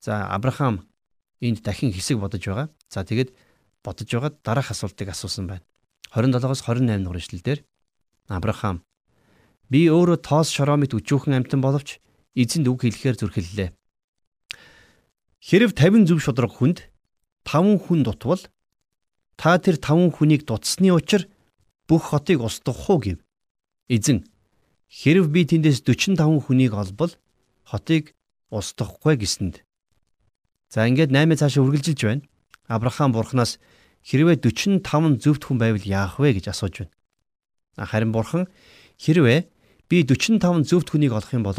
за 0.00 0.30
Авраам 0.30 0.86
энд 1.40 1.62
дахин 1.62 1.92
хэсэг 1.92 2.18
бодож 2.22 2.44
байгаа. 2.46 2.68
За 2.88 3.04
тэгэд 3.04 3.34
бодож 3.82 4.08
байгаа 4.08 4.32
дараах 4.44 4.70
асуултыг 4.70 5.10
асуусан 5.10 5.46
байна. 5.50 5.64
27-оос 6.14 6.62
28 6.62 7.04
дугаар 7.04 7.18
ишлэлдэр 7.18 7.58
Авраам 8.28 8.84
би 9.70 9.90
өөрөө 9.90 10.18
тоос 10.22 10.50
шоромит 10.50 10.94
өчүүхэн 10.94 11.34
амтан 11.34 11.60
боловч 11.62 11.98
эзэнд 12.34 12.66
үг 12.70 12.86
хэлэхээр 12.86 13.16
зүрхэллээ. 13.18 13.70
Хэрв 15.40 15.70
50 15.74 16.06
зөв 16.06 16.18
шудраг 16.22 16.52
хүнд 16.54 16.90
5 17.46 17.78
хүн 17.86 18.02
дутвал 18.02 18.42
та 19.38 19.56
тэр 19.58 19.78
5 19.78 20.14
хүнийг 20.14 20.44
дутсны 20.44 20.90
учир 20.92 21.30
бүх 21.90 22.14
хотыг 22.14 22.38
устгах 22.46 22.86
уу 22.86 23.02
гэв. 23.02 23.18
Эзэн 23.90 24.22
хэрв 24.86 25.26
би 25.34 25.42
тэндээс 25.42 25.82
45 25.82 26.22
хүнийг 26.46 26.78
олбол 26.78 27.10
хотыг 27.66 28.14
устгахгүй 28.54 29.18
гэсэнд. 29.18 29.66
За 30.70 30.86
ингээд 30.86 31.10
8 31.10 31.34
цаашаа 31.34 31.66
үргэлжилж 31.66 32.00
байна. 32.06 32.22
Авраам 32.70 33.10
бурхнаас 33.10 33.58
хэрвээ 34.06 34.38
45 34.38 35.18
зөвхт 35.18 35.42
хүн 35.50 35.58
байвал 35.58 35.82
яах 35.82 36.22
вэ 36.22 36.38
гэж 36.38 36.54
асууж 36.54 36.86
байна. 36.86 36.94
Харин 37.90 38.14
бурхан 38.14 38.46
хэрвээ 39.02 39.50
би 39.90 39.96
45 40.06 40.62
зөвхт 40.70 40.94
хүнийг 40.94 41.10
олох 41.10 41.34
юм 41.34 41.42
бол 41.42 41.58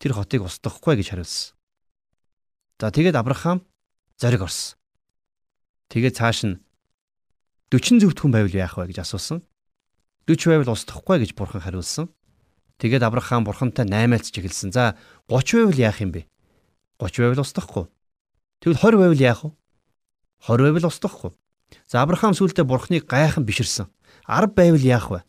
тэр 0.00 0.12
хотыг 0.16 0.40
устгахгүй 0.48 0.96
гэж 0.96 1.12
хариулсан. 1.12 1.52
За 2.80 2.88
тэгээд 2.88 3.20
Авраам 3.20 3.60
зориг 4.16 4.40
орсон. 4.40 4.80
Тэгээд 5.92 6.16
цааш 6.16 6.38
нь 6.48 6.56
40 7.68 8.00
зөвхт 8.00 8.24
хүн 8.24 8.32
байвал 8.32 8.56
яах 8.56 8.80
вэ 8.80 8.88
гэж 8.88 9.04
асуусан. 9.04 9.44
40 10.26 10.50
байвал 10.50 10.74
устгахгүй 10.74 11.22
гэж 11.22 11.30
бурхан 11.38 11.62
хариулсан. 11.62 12.10
Тэгээд 12.78 13.06
Авраам 13.06 13.46
бурхантай 13.46 13.86
наймаалцж 13.86 14.34
эхэлсэн. 14.34 14.74
За 14.74 14.98
30 15.30 15.70
байвал 15.70 15.78
яах 15.78 15.98
юм 16.02 16.10
бэ? 16.12 16.26
30 16.98 17.22
байвал 17.24 17.46
устгахгүй. 17.46 17.84
Тэгвэл 18.60 18.82
20 18.82 19.00
байвал 19.00 19.22
яах 19.22 19.40
вэ? 19.46 19.50
20 20.50 20.62
байвал 20.66 20.90
устгахгүй. 20.90 21.32
За 21.86 22.02
Авраам 22.02 22.34
сүултээ 22.34 22.66
бурхныг 22.66 23.06
гайхан 23.06 23.46
биширсэн. 23.46 23.86
10 24.26 24.52
байвал 24.52 24.82
яах 24.82 25.08
вэ? 25.10 25.20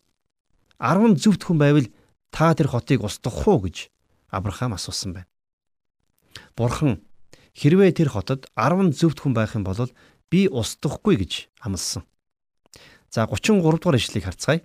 10 0.82 1.16
зөвхт 1.16 1.46
хүн 1.46 1.58
байвал 1.58 1.86
та 2.34 2.52
тэр 2.54 2.68
хотыг 2.68 3.06
устгах 3.06 3.46
уу 3.46 3.62
гэж 3.64 3.88
Авраам 4.28 4.74
асуусан 4.74 5.14
байна. 5.14 5.30
Бурхан 6.54 7.00
Хэрвээ 7.58 7.90
тэр 7.90 8.14
хотод 8.14 8.46
10 8.54 8.94
зөвхт 8.94 9.18
хүн 9.18 9.34
байх 9.34 9.58
юм 9.58 9.66
бол 9.66 9.90
би 10.30 10.46
устдахгүй 10.46 11.18
гэж 11.18 11.50
амласан. 11.58 12.06
За 13.10 13.26
33 13.26 13.82
дугаар 13.82 13.98
ишлэгийг 13.98 14.30
харцгаая. 14.30 14.62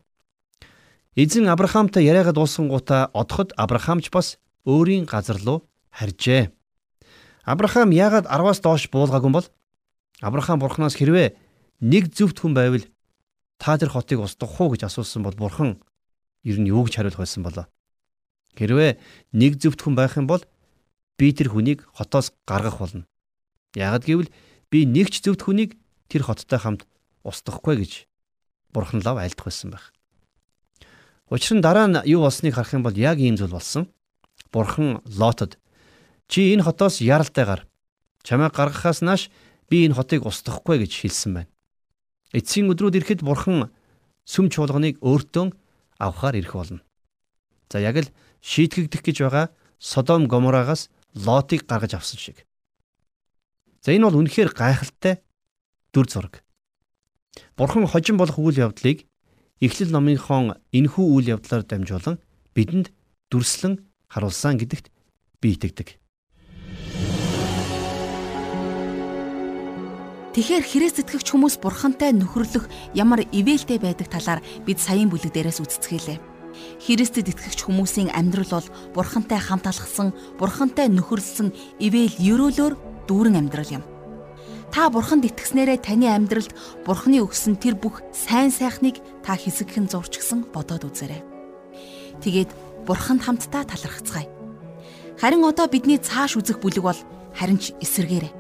Эзэн 1.16 1.46
Авраамтай 1.46 2.10
яриагаа 2.10 2.34
дуусгангуудаа 2.34 3.14
одоход 3.14 3.54
Авраамч 3.54 4.10
бас 4.10 4.42
өөрийн 4.66 5.06
газар 5.06 5.38
руу 5.46 5.70
харжээ. 5.94 6.50
Авраам 7.46 7.94
яагаад 7.94 8.26
10-аас 8.26 8.66
доош 8.66 8.90
буулгаагүй 8.90 9.30
бол 9.30 9.48
Авраам 10.26 10.58
бурхнаас 10.58 10.98
хэрвээ 10.98 11.38
нэг 11.86 12.10
зөвхт 12.18 12.42
хүн 12.42 12.58
байвал 12.58 12.82
та 13.62 13.78
тэр 13.78 13.94
хотыг 13.94 14.26
устгах 14.26 14.58
уу 14.58 14.74
гэж 14.74 14.90
асуусан 14.90 15.22
бол 15.22 15.38
бурхан 15.38 15.78
ер 16.42 16.58
нь 16.58 16.74
юу 16.74 16.82
гэж 16.82 16.98
хариулах 16.98 17.22
байсан 17.22 17.46
болоо. 17.46 17.70
Хэрвээ 18.58 18.98
нэг 19.38 19.62
зөвхт 19.62 19.86
хүн 19.86 19.94
байх 19.94 20.18
юм 20.18 20.26
бол 20.26 20.42
би 21.22 21.30
тэр 21.30 21.54
хүнийг 21.54 21.86
хотоос 21.94 22.34
гаргах 22.50 22.82
болно. 22.82 23.06
Ягд 23.78 24.10
гэвэл 24.10 24.34
би 24.74 24.90
нэг 24.90 25.14
ч 25.14 25.22
зөвхт 25.22 25.46
хүнийг 25.46 25.78
тэр 26.10 26.26
хоттой 26.26 26.58
хамт 26.58 26.90
устгахгүй 27.22 27.86
гэж 27.86 28.10
бурхан 28.74 29.06
лав 29.06 29.22
айлдах 29.22 29.46
байсан 29.46 29.70
байх. 29.70 29.93
Учир 31.34 31.58
нь 31.58 31.66
дараа 31.66 31.90
нь 31.90 31.98
юу 32.06 32.22
болсныг 32.22 32.54
харах 32.54 32.78
юм 32.78 32.86
бол 32.86 32.94
яг 32.94 33.18
ийм 33.18 33.34
зүйл 33.34 33.58
болсон. 33.58 33.90
Бурхан 34.54 35.02
Лотод 35.10 35.58
чи 36.30 36.54
энэ 36.54 36.62
хотоос 36.62 37.02
яралтай 37.02 37.46
гар. 37.50 37.62
Чамайг 38.22 38.54
гаргахаас 38.54 39.02
нааш 39.02 39.34
би 39.66 39.82
энэ 39.90 39.98
хотыг 39.98 40.30
устгахгүй 40.30 40.86
гэж 40.86 40.94
хэлсэн 40.94 41.32
байна. 41.34 41.52
Эцсийн 42.38 42.70
өдрүүд 42.70 43.02
ирэхэд 43.02 43.26
бурхан 43.26 43.74
сүм 44.30 44.54
чуулганыг 44.54 45.02
өөртөө 45.02 45.58
авахар 45.98 46.38
ирэх 46.38 46.54
болно. 46.54 46.86
За 47.66 47.82
яг 47.82 47.98
л 47.98 48.14
шийтгэгдэх 48.46 49.02
гэж 49.02 49.18
байгаа 49.26 49.50
Содом 49.82 50.30
Гоморагаас 50.30 50.94
Лотыг 51.18 51.66
гаргаж 51.66 51.98
авсан 51.98 52.22
шиг. 52.22 52.46
За 53.82 53.90
энэ 53.90 54.06
бол 54.06 54.22
үнэхээр 54.22 54.54
гайхалтай 54.54 55.26
дүр 55.98 56.06
зураг. 56.06 56.46
Бурхан 57.58 57.90
хожим 57.90 58.22
болох 58.22 58.38
үйл 58.38 58.70
явдлыг 58.70 59.10
Эхлэл 59.62 59.94
номынхон 59.94 60.58
энхүү 60.74 61.06
үйл 61.14 61.38
явдлаар 61.38 61.68
дамжуулан 61.68 62.18
бидэнд 62.58 62.90
дүрслэн 63.30 63.86
харуулсан 64.10 64.58
гэдэгт 64.58 64.90
би 65.42 65.54
итгэдэг. 65.54 66.02
Тэгэхээр 70.34 70.66
Христ 70.66 70.98
итгэгч 70.98 71.30
хүмүүс 71.30 71.62
бурхантай 71.62 72.10
нөхөрлөх 72.10 72.66
ямар 72.98 73.22
ивэлтэй 73.30 73.78
байдаг 73.78 74.10
талаар 74.10 74.42
бид 74.66 74.82
саяын 74.82 75.14
бүлэг 75.14 75.30
дээрээс 75.30 75.62
үздцгээлээ. 75.62 76.18
Христэд 76.82 77.30
итгэгч 77.30 77.70
хүмүүсийн 77.70 78.10
амьдрал 78.10 78.50
бол 78.50 78.68
бурхантай 78.98 79.38
хамт 79.38 79.70
алхсан, 79.70 80.10
бурхантай 80.42 80.90
нөхөрлсөн 80.90 81.54
ивэл 81.78 82.18
ерөөлөөр 82.18 82.74
дүүрэн 83.06 83.38
амьдрал 83.38 83.78
юм. 83.78 83.93
Та 84.74 84.90
бурханд 84.90 85.22
итгэснээрээ 85.30 85.86
таны 85.86 86.10
амьдралд 86.10 86.50
бурханы 86.82 87.22
өгсөн 87.22 87.62
тэр 87.62 87.78
бүх 87.78 88.02
сайн 88.10 88.50
сайхныг 88.50 88.98
та 89.22 89.38
хэсэгхэн 89.38 89.86
зурчгсан 89.86 90.50
бодоод 90.50 90.90
үзээрэй. 90.90 91.22
Тэгээд 92.26 92.50
бурханд 92.90 93.22
хамтдаа 93.22 93.70
талархацгаая. 93.70 94.26
Харин 95.22 95.46
одоо 95.46 95.70
бидний 95.70 96.02
цааш 96.02 96.42
үзэх 96.42 96.58
бүлэг 96.58 96.82
бол 96.82 97.00
харин 97.38 97.62
ч 97.62 97.78
эсэргээрээ. 97.86 98.34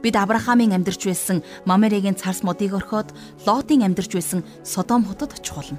Бид 0.00 0.16
Авраамийн 0.16 0.72
амьдарч 0.72 1.04
байсан 1.04 1.44
Мамерегийн 1.68 2.16
царс 2.16 2.40
модыг 2.40 2.72
орхиод 2.72 3.12
Лотын 3.44 3.84
амьдарч 3.84 4.16
байсан 4.16 4.40
Содом 4.64 5.04
хотод 5.04 5.36
очих 5.36 5.52
болно. 5.52 5.76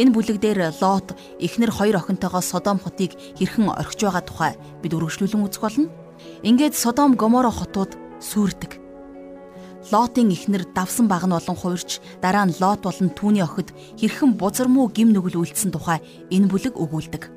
Энэ 0.00 0.16
бүлэг 0.16 0.40
дээр 0.40 0.72
Лот 0.80 1.12
эхнэр 1.44 1.68
хоёр 1.76 2.00
охинтойгоо 2.00 2.40
Содом 2.40 2.80
хотыг 2.80 3.12
хэрхэн 3.36 3.68
орхиж 3.68 4.00
байгаа 4.00 4.24
тухай 4.24 4.52
бид 4.80 4.96
үргэлжлүүлэн 4.96 5.44
үзэх 5.44 5.60
болно. 5.60 5.92
Ингээд 6.40 6.72
Содом 6.72 7.20
Гоморо 7.20 7.52
хотууд 7.52 8.00
сүрдэг. 8.16 8.83
Лотын 9.92 10.32
эхнэр 10.32 10.64
давсан 10.72 11.08
баг 11.12 11.28
нь 11.28 11.34
болон 11.36 11.56
хуурч 11.60 12.00
дараа 12.24 12.48
нь 12.48 12.56
Лот 12.56 12.80
болон 12.88 13.12
түүний 13.12 13.44
охид 13.44 13.68
хэрхэн 14.00 14.32
бузар 14.40 14.68
муу 14.68 14.88
гим 14.88 15.12
нүгэл 15.12 15.44
үйлдсэн 15.44 15.76
тухай 15.76 16.00
энэ 16.32 16.48
бүлэг 16.48 16.80
өгүүлдэг. 16.80 17.28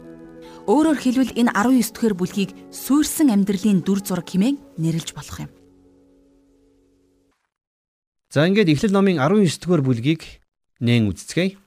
Өөрөөр 0.72 0.96
хэлбэл 1.00 1.36
энэ 1.36 1.52
19 1.52 1.92
дэх 1.92 2.16
бүлгийг 2.16 2.52
сүрсэн 2.72 3.36
амьдралын 3.36 3.84
дүр 3.84 4.00
зураг 4.00 4.32
хэмээн 4.32 4.80
нэрлэж 4.80 5.12
болох 5.12 5.44
юм. 5.44 5.52
За 8.32 8.48
ингээд 8.48 8.72
Эхлэл 8.72 8.96
номын 8.96 9.20
19 9.20 9.44
дэх 9.44 9.84
бүлгийг 9.84 10.22
нээн 10.80 11.12
үзцгээе. 11.12 11.60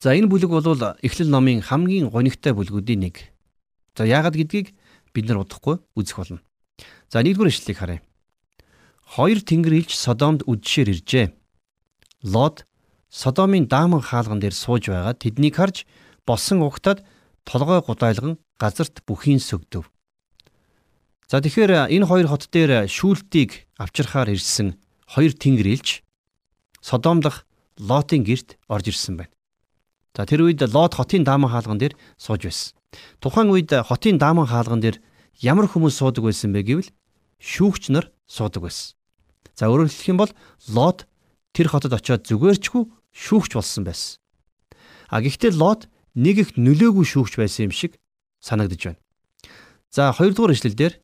За 0.00 0.12
энэ 0.12 0.28
бүлэг 0.28 0.52
бол 0.52 0.96
Эхлэл 1.00 1.32
номын 1.32 1.64
хамгийн 1.64 2.12
гонигтай 2.12 2.52
бүлгүүдийн 2.52 3.00
нэг. 3.00 3.32
За 3.96 4.08
яагаад 4.08 4.36
гэдгийг 4.36 4.72
бид 5.14 5.28
нар 5.28 5.44
удахгүй 5.44 5.78
үзэх 5.94 6.16
болно. 6.16 6.40
За 7.12 7.22
нэгдүгээр 7.22 7.52
ишлэлийг 7.52 7.78
харъя. 7.78 8.00
Хоёр 9.04 9.38
тэнгэр 9.44 9.84
илж 9.84 9.92
Содомд 9.92 10.42
үдшээр 10.48 10.88
иржээ. 10.96 11.26
Лот 12.24 12.64
Содомын 13.12 13.68
дааман 13.68 14.00
хаалган 14.00 14.40
дээр 14.40 14.56
сууж 14.56 14.88
байгаа 14.88 15.12
тэднийг 15.12 15.60
харж 15.60 15.84
болсон 16.24 16.64
угтаад 16.64 17.04
толгой 17.44 17.84
гудайлган 17.84 18.40
газарт 18.56 19.04
бүхийн 19.04 19.36
сөгдөв. 19.36 19.84
За 21.28 21.44
тэгэхээр 21.44 21.92
энэ 21.92 22.08
хоёр 22.08 22.26
хот 22.32 22.48
дээр 22.48 22.88
шүүлтийг 22.88 23.68
авчирхаар 23.76 24.32
ирсэн 24.32 24.80
хоёр 25.12 25.32
тэнгэр 25.36 25.68
илж 25.76 26.00
Содомдох 26.80 27.44
Лотын 27.76 28.24
герт 28.24 28.56
орж 28.68 28.88
ирсэн 28.88 29.16
байна. 29.20 29.32
За 30.16 30.24
тэр 30.24 30.48
үед 30.48 30.64
Лот 30.72 30.96
хотын 30.96 31.24
дааман 31.24 31.52
хаалган 31.52 31.76
дээр 31.76 31.96
сууж 32.16 32.48
байсан. 32.48 32.76
Тухайн 33.20 33.50
үед 33.50 33.72
хотын 33.72 34.18
дааман 34.18 34.46
хаалган 34.46 34.80
дээр 34.80 35.00
ямар 35.40 35.66
хүмүүс 35.68 35.96
суудаг 35.96 36.24
байсан 36.28 36.52
бэ 36.52 36.62
гэвэл 36.62 36.90
шүүгч 37.40 37.90
нар 37.90 38.12
суудаг 38.26 38.68
байсан. 38.68 38.94
За 39.56 39.68
өөрөөр 39.68 39.90
хэлэх 39.90 40.10
юм 40.12 40.18
бол 40.20 40.32
Лот 40.68 41.06
тэр 41.52 41.68
хотод 41.68 41.92
очиод 41.92 42.24
зүгээрчгүй 42.28 42.84
шүүгч 43.12 43.52
болсон 43.56 43.84
байсан. 43.84 44.18
А 45.08 45.20
гэхдээ 45.20 45.52
Лот 45.56 45.88
нэг 46.14 46.36
их 46.38 46.50
нөлөөгүй 46.56 47.04
шүүгч 47.04 47.36
байсан 47.36 47.68
юм 47.68 47.72
шиг 47.72 47.98
санагдаж 48.40 48.80
байна. 48.80 49.00
За 49.90 50.12
хоёрдугаар 50.12 50.56
ишлэл 50.56 50.76
дээр 50.76 50.94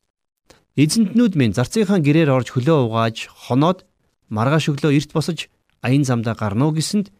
эзэнтнүүд 0.77 1.33
минь 1.37 1.53
зарцынхаа 1.53 1.99
гэрээр 2.01 2.33
орж 2.33 2.53
хөлөө 2.53 2.77
угааж 2.89 3.29
хоноод 3.29 3.85
маргааш 4.33 4.73
өглөө 4.73 4.97
эрт 4.97 5.11
босож 5.13 5.49
аян 5.85 6.03
замдаа 6.05 6.33
гарна 6.33 6.69
уу 6.69 6.73
гэсэнд 6.73 7.13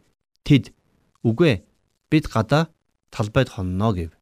тэд 0.46 0.74
үгүй 1.26 1.62
бид 2.10 2.26
гадаа 2.30 2.74
талбайд 3.14 3.50
хонно 3.54 3.94
гэв. 3.94 4.19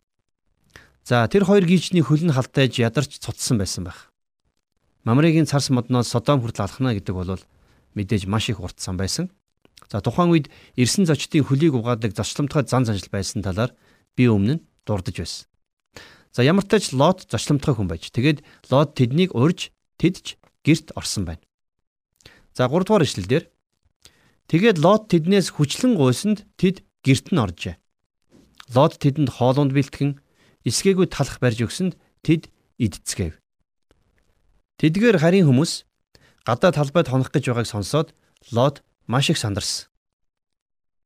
За 1.07 1.23
тэр 1.31 1.47
хоёр 1.47 1.63
гийчний 1.63 2.03
хөлн 2.03 2.35
халтайж 2.35 2.83
ядарч 2.83 3.23
цуцсан 3.23 3.55
байсан 3.55 3.87
байх. 3.87 4.11
Мамрыгийн 5.07 5.47
царс 5.47 5.71
модноос 5.71 6.11
Содом 6.11 6.43
хүртэл 6.43 6.67
алхна 6.67 6.91
гэдэг 6.91 7.15
бол 7.15 7.39
мэдээж 7.95 8.27
маш 8.27 8.51
их 8.51 8.59
уртсан 8.59 8.99
байсан. 8.99 9.31
За 9.87 10.03
тухайн 10.03 10.35
үед 10.35 10.51
ирсэн 10.75 11.07
зочдын 11.07 11.47
хөлийг 11.47 11.79
угаадаг 11.79 12.11
зочломтгой 12.11 12.67
зан 12.67 12.83
заншил 12.83 13.07
байсан 13.07 13.39
талаар 13.39 13.71
би 14.19 14.27
өмнө 14.27 14.59
нь 14.59 14.65
дурдж 14.83 15.15
байсан. 15.15 15.47
За 16.35 16.43
ямар 16.43 16.67
ч 16.67 16.75
тач 16.75 16.91
Лот 16.91 17.23
зочломтгой 17.31 17.79
хүн 17.79 17.87
байж 17.87 18.11
тэгээд 18.11 18.43
Лот 18.67 18.99
тэднийг 18.99 19.31
урьж 19.31 19.71
тэдж 19.95 20.35
герт 20.67 20.91
орсон 20.91 21.23
байна. 21.23 21.43
За 22.51 22.67
3 22.67 22.83
дугаар 22.83 23.07
ишлэлдэр 23.07 23.47
тэгээд 24.51 24.83
Лот 24.83 25.07
тэднээс 25.07 25.55
хүчлэн 25.55 25.95
гуйсанд 25.95 26.43
тэд 26.59 26.83
герт 26.99 27.31
нь 27.31 27.39
оржээ. 27.39 27.79
Лот 28.75 28.99
тэдэнд 28.99 29.39
хоолунд 29.39 29.71
бэлтгэн 29.71 30.19
эсгээгүй 30.67 31.07
талах 31.07 31.39
барьж 31.39 31.63
өгсөнд 31.63 31.95
тэд 32.21 32.51
идцгээв. 32.77 33.39
Тэдгээр 34.77 35.17
харийн 35.17 35.47
хүмүүс 35.47 35.87
гадаа 36.45 36.71
талбайд 36.75 37.07
хонох 37.09 37.31
гэж 37.31 37.49
байгааг 37.49 37.67
сонсоод 37.67 38.13
Лот 38.51 38.83
маш 39.07 39.31
их 39.31 39.39
сандарсан. 39.39 39.89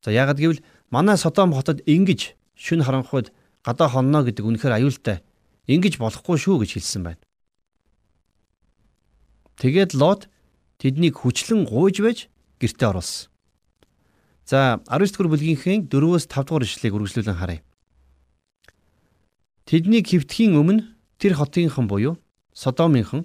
За 0.03 0.11
яагад 0.11 0.41
гэвэл 0.41 0.65
манай 0.89 1.17
Содом 1.17 1.53
хотод 1.53 1.79
ингэж 1.85 2.35
шүн 2.57 2.83
харанхуйд 2.83 3.31
гадаа 3.63 3.89
хонно 3.89 4.25
гэдэг 4.25 4.43
үнэхээр 4.45 4.77
аюултай. 4.81 5.23
Ингэж 5.69 6.01
болохгүй 6.01 6.37
шүү 6.37 6.65
гэж 6.65 6.71
хэлсэн 6.75 7.01
байна. 7.05 7.23
Тэгээд 9.61 9.93
Лот 9.93 10.27
тэднийг 10.81 11.21
хүчлэн 11.21 11.69
гуйж 11.69 12.01
байж 12.01 12.19
гэртээ 12.59 12.89
оруулсан. 12.89 13.29
За 14.45 14.81
19 14.89 15.15
дугаар 15.15 15.31
бүлгийнхээ 15.37 15.87
4-өөс 15.87 16.25
5 16.27 16.49
дугаар 16.49 16.65
ишлэгийг 16.65 16.97
үргэлжлүүлэн 16.97 17.39
харъя. 17.39 17.61
Тэднийг 19.71 20.11
хөвтхийн 20.11 20.59
өмнө 20.59 20.83
тэр 21.15 21.39
хотынхан 21.39 21.87
буюу 21.87 22.19
Содомынхан 22.51 23.23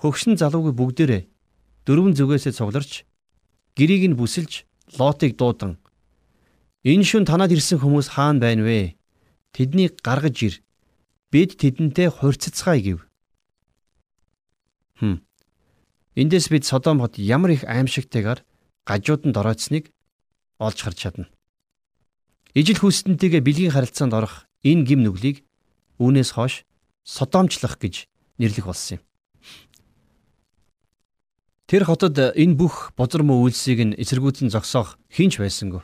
хөгшин 0.00 0.40
залуугүй 0.40 0.72
бүгдээрээ 0.72 1.22
дөрвөн 1.84 2.16
зүгээсээ 2.16 2.56
цугларч 2.56 3.04
гэрийг 3.76 4.08
нь 4.08 4.16
бүсэлж 4.16 4.64
Лотыг 4.96 5.36
дуудан 5.36 5.76
Энэ 6.86 7.02
шүн 7.02 7.26
танад 7.26 7.50
ирсэн 7.50 7.82
хүмүүс 7.82 8.14
хаана 8.14 8.38
байна 8.46 8.62
вэ? 8.62 8.94
Тэднийг 9.50 9.98
гаргаж 10.06 10.36
ир. 10.46 10.54
Бид 11.34 11.58
тэдэнтэй 11.58 12.14
хурццгаая 12.14 12.78
гэв. 12.78 12.98
Хм. 15.02 15.18
Эндээс 16.14 16.46
бид 16.46 16.62
Содом 16.62 17.02
хот 17.02 17.18
ямар 17.18 17.58
их 17.58 17.66
аимшигтайгаар 17.66 18.46
гажууданд 18.86 19.34
оройтсныг 19.34 19.90
олж 20.62 20.78
харж 20.78 20.96
чадна. 20.96 21.26
Ижил 22.54 22.78
хүстэнтэйгээ 22.78 23.42
бэлгийн 23.42 23.74
харилцаанд 23.74 24.14
орох 24.14 24.46
энэ 24.62 24.86
гим 24.86 25.02
нүглийг 25.02 25.42
үүнээс 25.98 26.36
хойш 26.36 26.64
Содомчлох 27.06 27.78
гэж 27.78 28.10
нэрлэх 28.38 28.66
болсон 28.66 28.98
юм. 28.98 29.02
Тэр 31.66 31.82
хотод 31.82 32.14
энэ 32.14 32.54
бүх 32.54 32.94
бозор 32.94 33.26
муу 33.26 33.46
үйлсийг 33.46 33.82
нь 33.82 33.98
эсэргүүцэн 33.98 34.50
зогсоох 34.54 34.98
хинч 35.10 35.38
байсангүй. 35.42 35.82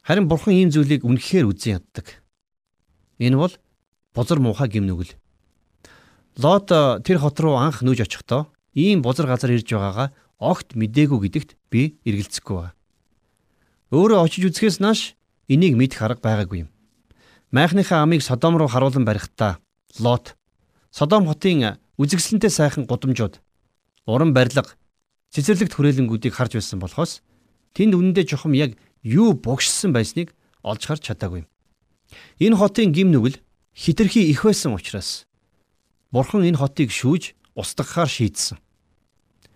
Харин 0.00 0.28
бурхан 0.28 0.56
ийм 0.56 0.70
зүйлийг 0.72 1.04
үнэхээр 1.04 1.50
үзэн 1.50 1.80
яддаг. 1.82 2.22
Энэ 3.20 3.36
бол 3.36 3.52
бозор 4.16 4.40
муухай 4.40 4.68
гимнүгэл. 4.72 5.12
Лот 6.40 6.68
тэр 7.04 7.18
хот 7.20 7.36
руу 7.40 7.56
анх 7.60 7.84
нүүж 7.84 8.04
очихдоо 8.04 8.48
ийм 8.76 9.00
бозор 9.00 9.28
газар 9.28 9.52
ирж 9.52 9.68
байгаагаа 9.68 10.12
огт 10.38 10.76
мдээгүй 10.76 11.28
гэдэгт 11.28 11.56
би 11.72 11.96
эргэлзэхгүй 12.04 12.56
байна. 12.56 12.76
Өөрөө 13.92 14.20
очиж 14.24 14.52
үзэхээс 14.52 14.80
нааш 14.84 15.16
энийг 15.48 15.76
мэдэх 15.80 16.00
арга 16.04 16.20
байгаагүй 16.20 16.64
юм. 16.64 16.70
Майхныхаа 17.50 18.02
амийг 18.02 18.22
Содом 18.22 18.56
руу 18.56 18.68
харуулan 18.68 19.04
барихтаа 19.04 19.58
Лот 19.98 20.36
Содом 20.90 21.26
хотын 21.26 21.78
үзэгсэлэнтэй 21.96 22.50
сайхан 22.50 22.84
гудамжууд 22.86 23.40
уран 24.06 24.34
барилга, 24.34 24.74
цэцэрлэгт 25.30 25.74
хүрээлэнгүүдийг 25.74 26.34
харж 26.34 26.58
байсан 26.58 26.78
болохоос 26.82 27.22
тэнд 27.74 27.94
үнэндээ 27.94 28.26
жохом 28.26 28.52
яг 28.52 28.74
юу 29.02 29.32
богшсон 29.32 29.94
байсныг 29.94 30.34
олж 30.62 30.82
харж 30.86 31.06
чадаагүй. 31.06 31.46
Энэ 32.42 32.56
хотын 32.58 32.92
гим 32.92 33.14
нүгэл 33.14 33.38
хитрхи 33.74 34.26
их 34.26 34.44
байсан 34.44 34.74
учраас 34.74 35.26
Бурхан 36.10 36.42
энэ 36.42 36.58
хотыг 36.58 36.90
шүүж 36.90 37.34
устгахаар 37.54 38.08
шийдсэн. 38.08 38.58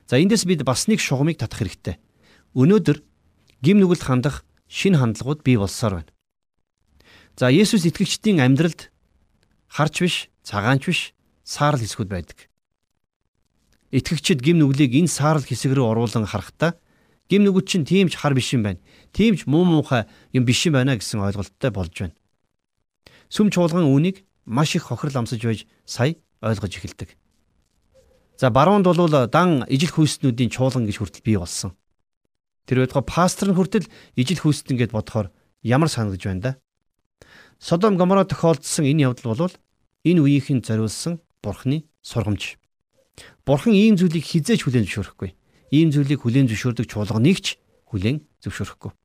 За 0.07 0.19
эндээс 0.19 0.47
бид 0.47 0.63
бас 0.63 0.87
нэг 0.87 0.99
шугамыг 1.01 1.39
татах 1.39 1.63
хэрэгтэй. 1.63 1.97
Өнөөдөр 2.55 2.99
гим 3.63 3.79
нүгэлд 3.79 4.03
хандах 4.03 4.43
шин 4.67 4.99
хандлагууд 4.99 5.43
бий 5.47 5.57
болсоор 5.57 6.03
байна. 6.03 6.11
За 7.37 7.51
Есүс 7.51 7.87
итгэгчдийн 7.87 8.41
амьдралд 8.41 8.91
харч 9.69 9.95
биш, 10.03 10.17
цагаанч 10.43 10.87
биш, 10.89 11.01
саарл 11.45 11.81
хэсгүүд 11.81 12.11
байдаг 12.11 12.51
итгэгчид 13.91 14.41
гим 14.41 14.63
нүглийг 14.63 14.95
энэ 14.95 15.11
саарл 15.11 15.43
хэсэг 15.43 15.75
рүү 15.75 15.87
оруулан 15.91 16.27
харахтаа 16.27 16.79
гим 17.27 17.43
нүгүүд 17.43 17.67
чинь 17.67 17.87
тийм 17.87 18.07
ч 18.07 18.19
хар 18.19 18.35
биш 18.35 18.55
юм 18.55 18.63
байна. 18.63 18.81
Тийм 19.11 19.35
ч 19.35 19.51
муу 19.51 19.67
муухай 19.67 20.07
юм 20.31 20.47
биш 20.47 20.63
юм 20.67 20.79
байна 20.79 20.95
гэсэн 20.95 21.19
ойлголттой 21.19 21.71
болж 21.75 21.95
байна. 21.99 22.15
Сүм 23.27 23.51
чуулган 23.51 23.91
үүнийг 23.91 24.23
маш 24.47 24.79
их 24.79 24.87
хохирол 24.87 25.27
амсаж 25.27 25.43
байж 25.43 25.67
сая 25.87 26.15
ойлгож 26.39 26.71
эхэлдэг. 26.71 27.19
За 28.39 28.51
баруунд 28.51 28.87
бол 28.87 29.11
дан 29.27 29.67
ижил 29.67 29.91
хүйстнүүдийн 29.91 30.55
чуулган 30.55 30.87
гэж 30.87 30.97
хүртэл 31.03 31.27
бий 31.27 31.39
болсон. 31.39 31.75
Тэр 32.67 32.87
байтугай 32.87 33.03
пастор 33.03 33.51
нь 33.51 33.59
хүртэл 33.59 33.91
ижил 34.15 34.39
хүйстэн 34.39 34.79
гэд 34.79 34.95
бодохоор 34.95 35.35
ямар 35.67 35.91
санагдж 35.91 36.23
байна 36.31 36.43
да. 36.43 36.51
Содом 37.61 37.97
Гоморо 38.01 38.25
тохиолдсон 38.25 38.89
энэ 38.89 39.05
явдал 39.13 39.37
бол 39.37 39.53
энэ 40.09 40.21
үеийнхэн 40.25 40.65
зориулсан 40.65 41.21
бурхны 41.45 41.85
сургамж. 42.01 42.57
Бурхан 43.45 43.77
ийм 43.77 44.01
зүйлийг 44.01 44.25
хизээж 44.25 44.65
хүлээн 44.65 44.89
зөвшөөрөхгүй. 44.89 45.37
Ийм 45.69 45.93
зүйлийг 45.93 46.25
хүлээн 46.25 46.49
зөвшөөрдөг 46.49 46.89
чуулга 46.89 47.21
нэгч 47.21 47.61
хүлээн 47.93 48.25
зөвшөөрөхгүй. 48.41 48.97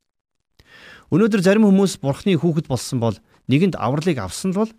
Өнөөдөр 1.11 1.41
зарим 1.43 1.67
хүмүүс 1.67 1.99
Бурханы 1.99 2.39
хүүхэд 2.39 2.71
болсон 2.71 3.03
бол 3.03 3.17
нэгэнд 3.51 3.75
авралыг 3.75 4.17
авсан 4.23 4.55
л 4.55 4.63
бол 4.63 4.71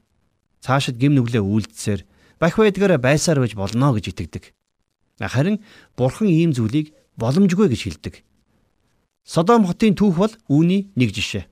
цаашид 0.65 0.97
гим 0.97 1.13
нүглээ 1.15 1.45
үйлдсээр 1.45 2.01
бах 2.41 2.57
байдгаараа 2.57 2.99
байсаар 2.99 3.45
байж 3.45 3.55
болно 3.55 3.93
гэж 3.93 4.11
итгэдэг. 4.11 4.57
Харин 5.21 5.61
Бурхан 5.95 6.33
ийм 6.33 6.57
зүйлийг 6.57 6.97
боломжгүй 7.21 7.69
гэж 7.71 7.81
хэлдэг. 7.85 8.15
Содом 9.23 9.69
хотын 9.69 9.95
түүх 9.95 10.17
бол 10.17 10.33
үүний 10.49 10.91
нэг 10.97 11.13
жишээ. 11.15 11.47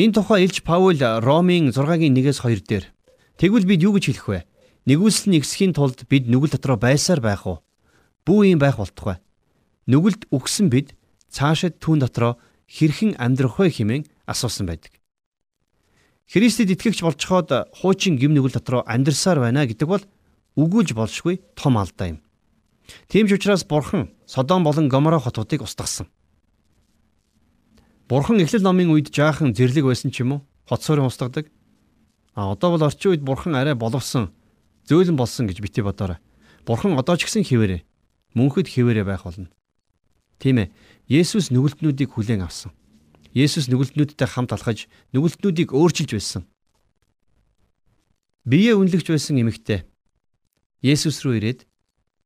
Энэ 0.00 0.16
тухай 0.16 0.48
Илж 0.48 0.64
Паул 0.64 0.96
Ромын 0.96 1.76
6-гийн 1.76 2.16
1-ээс 2.16 2.40
2 2.40 2.64
дээр 2.64 2.88
тэгвэл 3.36 3.68
бид 3.68 3.84
юу 3.84 3.92
гэж 4.00 4.04
хэлэх 4.08 4.26
вэ? 4.32 4.40
Нэгүсэл 4.88 5.28
нэгсхийн 5.28 5.76
тулд 5.76 6.08
бид 6.08 6.24
нүгэл 6.24 6.56
дотроо 6.56 6.80
байсаар 6.80 7.20
байх 7.20 7.44
уу? 7.44 7.60
Бүү 8.24 8.56
юм 8.56 8.64
байх 8.64 8.80
болтугай. 8.80 9.20
Нүгэлд 9.92 10.32
үгсэн 10.32 10.72
бид 10.72 10.96
цаашид 11.28 11.84
түүн 11.84 12.00
дотроо 12.00 12.40
хэрхэн 12.64 13.20
амьдрах 13.20 13.60
вэ 13.60 13.68
хэмээн 13.68 14.08
асуусан 14.24 14.72
байдаг. 14.72 14.96
Христэд 16.32 16.72
итгэгч 16.80 17.04
болцоход 17.04 17.68
хуучин 17.76 18.16
гим 18.16 18.32
нүгэл 18.32 18.56
дотроо 18.56 18.80
амьдрсаар 18.88 19.44
байна 19.44 19.68
гэдэг 19.68 19.84
бол 19.84 20.04
үгүүлж 20.56 20.96
болшгүй 20.96 21.44
том 21.52 21.76
алдаа 21.76 22.16
юм. 22.16 22.24
Тийм 23.12 23.28
ч 23.28 23.36
учраас 23.36 23.68
Бурхан 23.68 24.16
Содом 24.24 24.64
болон 24.64 24.88
Гоморо 24.88 25.20
хотуудыг 25.20 25.60
устгасан. 25.60 26.08
Бурхан 28.10 28.42
Эхлэл 28.42 28.66
номын 28.66 28.90
үед 28.90 29.14
жаахан 29.14 29.54
зэрлэг 29.54 29.86
байсан 29.86 30.10
ч 30.10 30.26
юм 30.26 30.34
уу? 30.34 30.40
Хот 30.66 30.82
суурин 30.82 31.06
устгадаг. 31.06 31.46
А 32.34 32.50
одоо 32.50 32.74
бол 32.74 32.82
орчин 32.82 33.14
үед 33.14 33.22
Бурхан 33.22 33.54
арай 33.54 33.78
боловсон 33.78 34.34
зөөлөн 34.90 35.14
болсон 35.14 35.46
гэж 35.46 35.62
бити 35.62 35.78
бодоорой. 35.78 36.18
Бурхан 36.66 36.98
одоо 36.98 37.14
ч 37.14 37.30
гэсэн 37.30 37.46
хിവэрэ. 37.46 37.86
Мөнхөд 38.34 38.66
хിവэрэ 38.66 39.06
байх 39.06 39.22
болно. 39.22 39.46
Тийм 40.42 40.58
ээ. 40.58 40.74
Есүс 41.06 41.54
нүгэлтнүүдийг 41.54 42.10
хүлээн 42.10 42.42
авсан. 42.42 42.74
Есүс 43.30 43.70
нүгэлтнүүдтэй 43.70 44.26
хамт 44.26 44.58
алхаж 44.58 44.90
нүгэлтнүүдийг 45.14 45.70
өөрчилж 45.70 46.10
байсан. 46.10 46.50
Бие 48.42 48.74
үнэлэгч 48.74 49.06
байсан 49.06 49.38
эмэгтэй 49.38 49.86
Есүс 50.82 51.22
рүү 51.22 51.38
ирээд 51.38 51.60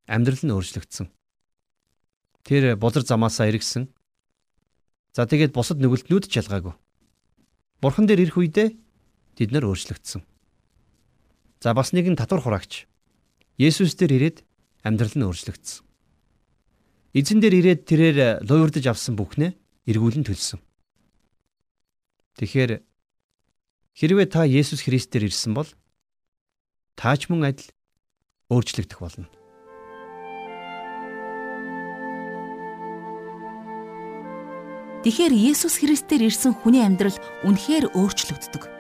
амьдрал 0.08 0.48
нь 0.48 0.54
өөрчлөгдсөн. 0.56 1.12
Тэр 2.40 2.80
болор 2.80 3.04
замаасаа 3.04 3.52
эргэсэн. 3.52 3.92
За 5.14 5.31
тэгээд 5.31 5.55
бусад 5.55 5.79
нүгэлтнүүд 5.79 6.27
ч 6.27 6.42
ялгаагүй. 6.42 6.74
Бурхан 7.79 8.11
дээр 8.11 8.27
ирэх 8.27 8.35
үедээ 8.35 8.74
тэд 9.38 9.50
нар 9.55 9.70
өөрчлөгдсөн. 9.70 10.27
За 11.62 11.70
бас 11.70 11.94
нэгэн 11.94 12.18
татвар 12.18 12.42
хураагч. 12.42 12.90
Есүс 13.55 13.94
дээр 13.94 14.18
ирээд 14.18 14.42
амьдрал 14.83 15.14
нь 15.14 15.22
өөрчлөгдсөн. 15.22 15.87
Эзэн 17.14 17.38
дээр 17.38 17.55
ирээд 17.62 17.81
тэрээр 17.87 18.18
луйвардж 18.42 18.90
авсан 18.90 19.14
бүхнээ 19.14 19.55
эргүүлэн 19.87 20.27
төлсөн. 20.27 20.59
Тэгэхээр 22.42 22.83
хэрвээ 23.94 24.27
та 24.27 24.42
Есүс 24.50 24.83
Христээр 24.83 25.31
ирсэн 25.31 25.55
бол 25.55 25.70
таач 26.98 27.31
мөн 27.31 27.55
адил 27.55 27.70
өөрчлөгдөх 28.50 28.98
болно. 28.98 29.31
Тэгэхээр 35.04 35.36
Есүс 35.36 35.84
Христээр 35.84 36.32
ирсэн 36.32 36.56
хүний 36.56 36.80
амьдрал 36.80 37.12
үнэхээр 37.44 37.92
өөрчлөгддөг. 37.92 38.72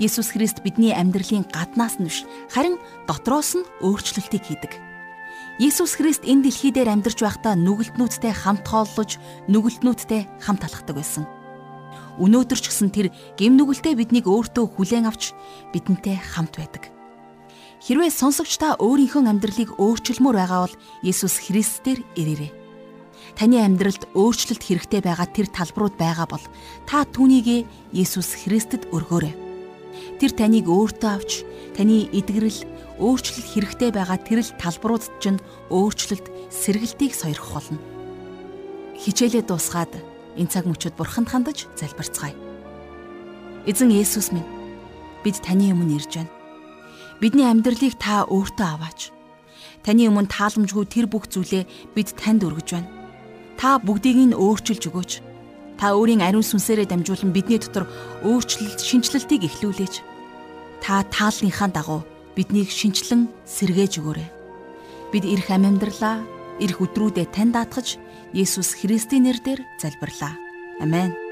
Есүс 0.00 0.32
Христ 0.32 0.64
бидний 0.64 0.96
амьдралын 0.96 1.44
гаднаас 1.52 2.00
нь 2.00 2.08
биш, 2.08 2.24
харин 2.48 2.80
дотроос 3.04 3.60
нь 3.60 3.68
өөрчлөлтийг 3.84 4.40
хийдэг. 4.40 4.72
Есүс 5.60 6.00
Христ 6.00 6.24
энэ 6.24 6.48
дэлхий 6.48 6.72
дээр 6.72 6.88
амьдарч 6.96 7.20
байхдаа 7.20 7.60
нүгэлтнүүдтэй 7.60 8.32
хамт 8.32 8.64
хооллож, 8.64 9.20
нүгэлтнүүдтэй 9.52 10.40
хамт 10.40 10.64
алхдаг 10.64 10.96
байсан. 10.96 11.28
Өнөөдөр 12.16 12.56
ч 12.56 12.72
гэсэн 12.72 12.88
тэр 12.88 13.12
гэм 13.36 13.60
нүгэлтэй 13.60 13.92
биднийг 14.00 14.24
өөртөө 14.32 14.64
хүлээн 14.64 15.12
авч 15.12 15.36
бидэнтэй 15.76 16.16
хамт 16.16 16.56
байдаг. 16.56 16.88
Хэрвээ 17.84 18.08
сонсогч 18.08 18.56
та 18.56 18.80
өөрийнхөө 18.80 19.28
амьдралыг 19.28 19.76
өөрчилмөр 19.76 20.40
байгаа 20.40 20.60
бол 20.64 20.76
Есүс 21.04 21.36
Христээр 21.44 22.00
ирээрэй. 22.16 22.59
Таны 23.40 23.56
амьдралд 23.64 24.04
өөрчлөлт 24.12 24.60
хэрэгтэй 24.60 25.00
байгаа 25.00 25.24
тэр 25.24 25.48
талбарууд 25.48 25.96
байгаа 25.96 26.28
бол 26.28 26.44
та 26.84 27.08
түүнийг 27.08 27.64
Есүс 27.88 28.36
Христэд 28.36 28.92
өргөөрэй. 28.92 29.32
Тэр 30.20 30.36
таныг 30.36 30.68
өөртөө 30.68 31.08
авч 31.08 31.48
таны 31.72 32.04
эдгэрэл 32.12 33.00
өөрчлөлт 33.00 33.48
хэрэгтэй 33.48 33.96
байгаа 33.96 34.20
тэрл 34.20 34.44
талбарууд 34.60 35.08
чинь 35.24 35.40
өөрчлөлт 35.72 36.28
сэргэлтийг 36.52 37.16
сойрох 37.16 37.48
болно. 37.56 37.80
Хичээлээ 39.00 39.48
дуусгаад 39.48 39.96
энэ 40.36 40.52
цаг 40.52 40.68
мөчид 40.68 41.00
бурханд 41.00 41.32
хандаж 41.32 41.64
залбирцгаая. 41.80 42.36
Эзэн 43.64 43.88
Есүс 43.88 44.36
минь 44.36 44.44
бид 45.24 45.40
таны 45.40 45.72
өмнө 45.72 45.96
ирж 45.96 46.12
байна. 46.20 46.32
Бидний 47.24 47.48
амьдралыг 47.48 47.96
та 47.96 48.28
өөртөө 48.28 48.68
аваач. 48.68 49.16
Таны 49.80 50.12
өмнө 50.12 50.28
тааламжгүй 50.28 50.84
тэр 50.92 51.08
бүх 51.08 51.24
зүйлээ 51.32 51.96
бид 51.96 52.12
танд 52.20 52.44
өргөж 52.44 52.76
байна 52.76 52.99
Та 53.60 53.76
бүгдийг 53.76 54.32
нь 54.32 54.32
өөрчилж 54.32 54.88
өгөөч. 54.88 55.12
Та 55.76 55.92
өөрийн 55.92 56.24
ариун 56.24 56.40
сүнсээрээ 56.40 56.88
дамжуулан 56.88 57.28
бидний 57.36 57.60
дотор 57.60 57.84
өөрчлөлт, 58.24 58.80
шинчлэлтийг 58.80 59.44
эхлүүлээч. 59.44 60.00
Та 60.80 61.04
таалныхаа 61.12 61.68
дагуу 61.68 62.00
биднийг 62.32 62.72
шинчлэн 62.72 63.28
сэргээж 63.44 64.00
өгөөрэй. 64.00 64.28
Бид 65.12 65.24
эрх 65.28 65.52
амьамьдралаа, 65.52 66.24
эрх 66.56 66.80
өдрүүдэд 66.80 67.36
тань 67.36 67.52
даатгаж 67.52 68.00
Есүс 68.32 68.80
Христийн 68.80 69.28
нэрээр 69.28 69.60
залбирлаа. 69.76 70.32
Амен. 70.80 71.29